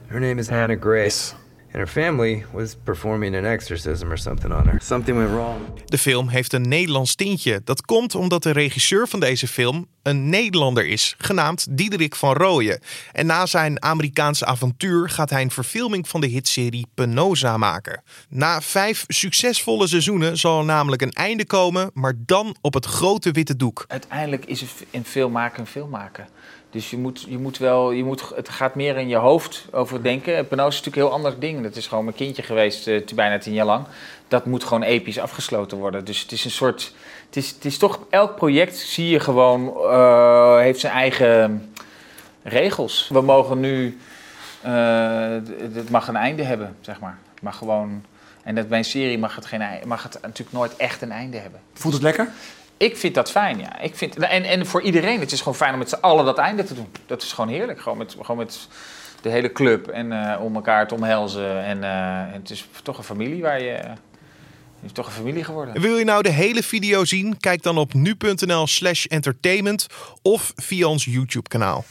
Her 0.08 0.20
name 0.20 0.40
is 0.40 0.50
Hannah 0.50 0.82
Grace. 0.82 1.34
And 1.76 1.84
her 1.84 2.04
family 2.04 2.46
was 2.52 2.76
performing 2.84 3.36
an 3.36 3.46
exorcism 3.46 4.12
or 4.12 4.18
something 4.18 4.54
on 4.54 4.68
her. 4.68 4.80
Something 4.82 5.18
went 5.18 5.30
wrong. 5.30 5.62
De 5.86 5.98
film 5.98 6.28
heeft 6.28 6.54
een 6.54 6.68
Nederlands 6.68 7.16
tintje. 7.16 7.62
Dat 7.64 7.82
komt 7.82 8.16
omdat 8.16 8.44
de 8.44 8.52
regisseur 8.52 9.08
van 9.08 9.20
deze 9.20 9.48
film 9.48 9.88
een 10.04 10.30
Nederlander 10.30 10.88
is, 10.88 11.16
genaamd 11.18 11.68
Diederik 11.70 12.16
van 12.16 12.34
Rooyen. 12.34 12.80
En 13.12 13.26
na 13.26 13.46
zijn 13.46 13.84
Amerikaanse 13.84 14.46
avontuur 14.46 15.10
gaat 15.10 15.30
hij 15.30 15.42
een 15.42 15.52
verfilming 15.52 16.08
van 16.08 16.22
de 16.22 16.28
hitserie 16.28 16.88
Penosa 16.94 17.58
maken. 17.58 18.04
Na 18.30 18.62
vijf 18.62 19.04
succesvolle 19.08 19.88
seizoenen 19.88 20.38
zal 20.38 20.60
er 20.60 20.66
namelijk 20.66 21.02
een 21.02 21.12
einde 21.12 21.46
komen, 21.46 21.92
maar 21.94 22.14
dan 22.18 22.56
op 22.62 22.74
het 22.74 22.86
grote 22.86 23.32
witte 23.32 23.56
doek. 23.56 23.86
Uiteindelijk 23.88 24.46
is 24.46 24.62
het 24.62 24.86
in 24.90 25.06
film 25.06 25.32
maken 25.32 25.60
een 25.60 25.68
film 25.68 25.90
maken. 25.90 26.28
Dus 26.76 26.90
je 26.90 26.98
moet, 26.98 27.26
je 27.28 27.38
moet 27.38 27.58
wel, 27.58 27.92
je 27.92 28.04
moet, 28.04 28.32
het 28.36 28.50
gaat 28.50 28.76
meer 28.76 28.98
in 28.98 29.08
je 29.08 29.16
hoofd 29.16 29.66
over 29.72 30.04
denken. 30.04 30.48
Penosa 30.48 30.68
is 30.68 30.76
natuurlijk 30.76 30.96
een 30.96 31.02
heel 31.02 31.12
ander 31.12 31.40
ding. 31.40 31.64
Dat 31.64 31.76
is 31.76 31.88
gewoon 31.88 32.04
mijn 32.04 32.16
kindje 32.16 32.44
geweest, 32.44 32.88
uh, 32.88 33.06
bijna 33.16 33.38
tien 33.38 33.54
jaar 33.54 33.66
lang. 33.66 33.86
Dat 34.28 34.46
moet 34.46 34.64
gewoon 34.64 34.84
episch 34.84 35.20
afgesloten 35.20 35.78
worden. 35.78 36.06
Dus 36.06 36.22
het 36.22 36.32
is 36.32 36.46
een 36.46 36.52
soort, 36.52 36.94
het 37.26 37.36
is, 37.36 37.50
het 37.50 37.66
is 37.66 37.78
toch, 37.78 38.00
elk 38.10 38.36
project 38.36 38.78
zie 38.78 39.10
je 39.10 39.20
gewoon, 39.20 39.74
uh, 39.78 40.58
heeft 40.58 40.80
zijn 40.80 40.94
eigen 40.94 41.72
regels. 42.44 43.10
We 43.10 43.22
mogen 43.22 43.60
nu, 43.60 43.98
uh, 44.66 44.72
het 45.74 45.90
mag 45.90 46.08
een 46.08 46.16
einde 46.16 46.44
hebben, 46.44 46.76
zeg 46.82 47.00
maar. 47.00 47.18
Maar 47.42 47.54
gewoon, 47.54 48.04
en 48.44 48.56
dat 48.56 48.68
bij 48.68 48.78
een 48.78 48.86
serie 48.86 49.18
mag 49.18 49.36
het, 49.36 49.46
geen, 49.46 49.62
mag 49.86 50.04
het 50.04 50.18
natuurlijk 50.22 50.52
nooit 50.52 50.76
echt 50.76 51.02
een 51.02 51.12
einde 51.12 51.38
hebben. 51.38 51.60
Voelt 51.74 51.94
het 51.94 52.04
lekker? 52.04 52.32
Ik 52.78 52.98
vind 52.98 53.16
dat 53.16 53.32
fijn, 53.32 53.60
ja. 53.60 53.80
Ik 53.80 53.96
vind, 53.96 54.18
en, 54.18 54.44
en 54.44 54.66
voor 54.66 54.82
iedereen, 54.82 55.20
het 55.20 55.32
is 55.32 55.40
gewoon 55.40 55.56
fijn 55.56 55.74
om 55.74 55.80
met 55.80 55.90
z'n 55.90 56.02
allen 56.02 56.26
dat 56.26 56.38
einde 56.38 56.64
te 56.64 56.74
doen. 56.74 56.88
Dat 57.06 57.22
is 57.22 57.34
gewoon 57.34 57.50
heerlijk. 57.50 57.82
Gewoon 57.82 57.98
met, 57.98 58.16
gewoon 58.22 58.38
met 58.38 58.68
de 59.22 59.30
hele 59.30 59.52
club 59.52 59.88
en 59.88 60.12
uh, 60.12 60.36
om 60.42 60.56
elkaar 60.56 60.88
te 60.88 60.96
omhelzen. 60.96 61.64
En, 61.64 61.78
uh, 61.78 62.34
het 62.34 62.50
is 62.50 62.68
toch 62.84 62.98
een 62.98 63.04
familie 63.04 63.42
waar 63.42 63.62
je... 63.62 63.72
Het 63.72 64.94
is 64.94 65.04
toch 65.04 65.06
een 65.06 65.22
familie 65.24 65.44
geworden. 65.44 65.82
Wil 65.82 65.98
je 65.98 66.06
nou 66.06 66.22
de 66.22 66.32
hele 66.32 66.64
video 66.64 67.06
zien? 67.06 67.38
Kijk 67.38 67.64
dan 67.64 67.78
op 67.78 67.94
nu.nl 67.94 68.68
slash 68.68 69.06
entertainment 69.06 69.88
of 70.22 70.54
via 70.56 70.88
ons 70.88 71.06
YouTube 71.06 71.50
kanaal. 71.50 71.86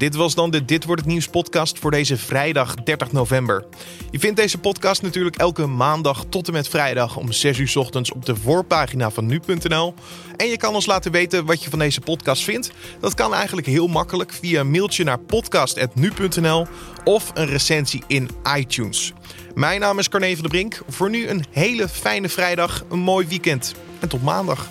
Dit 0.00 0.14
was 0.14 0.34
dan 0.34 0.50
de 0.50 0.64
Dit 0.64 0.84
wordt 0.84 1.00
het 1.00 1.10
nieuws 1.10 1.28
podcast 1.28 1.78
voor 1.78 1.90
deze 1.90 2.16
vrijdag 2.16 2.74
30 2.74 3.12
november. 3.12 3.64
Je 4.10 4.18
vindt 4.18 4.36
deze 4.36 4.58
podcast 4.58 5.02
natuurlijk 5.02 5.36
elke 5.36 5.66
maandag 5.66 6.24
tot 6.28 6.46
en 6.46 6.52
met 6.52 6.68
vrijdag 6.68 7.16
om 7.16 7.32
6 7.32 7.58
uur 7.58 7.72
ochtends 7.74 8.12
op 8.12 8.26
de 8.26 8.36
voorpagina 8.36 9.10
van 9.10 9.26
nu.nl. 9.26 9.94
En 10.36 10.46
je 10.46 10.56
kan 10.56 10.74
ons 10.74 10.86
laten 10.86 11.12
weten 11.12 11.44
wat 11.44 11.64
je 11.64 11.70
van 11.70 11.78
deze 11.78 12.00
podcast 12.00 12.42
vindt. 12.42 12.70
Dat 13.00 13.14
kan 13.14 13.34
eigenlijk 13.34 13.66
heel 13.66 13.86
makkelijk 13.86 14.32
via 14.32 14.60
een 14.60 14.70
mailtje 14.70 15.04
naar 15.04 15.18
podcast.nu.nl 15.18 16.66
of 17.04 17.30
een 17.34 17.46
recensie 17.46 18.02
in 18.06 18.30
iTunes. 18.56 19.12
Mijn 19.54 19.80
naam 19.80 19.98
is 19.98 20.08
Carne 20.08 20.32
van 20.32 20.42
der 20.42 20.50
Brink. 20.50 20.80
Voor 20.88 21.10
nu 21.10 21.28
een 21.28 21.44
hele 21.50 21.88
fijne 21.88 22.28
vrijdag, 22.28 22.84
een 22.90 22.98
mooi 22.98 23.26
weekend 23.26 23.74
en 23.98 24.08
tot 24.08 24.22
maandag. 24.22 24.68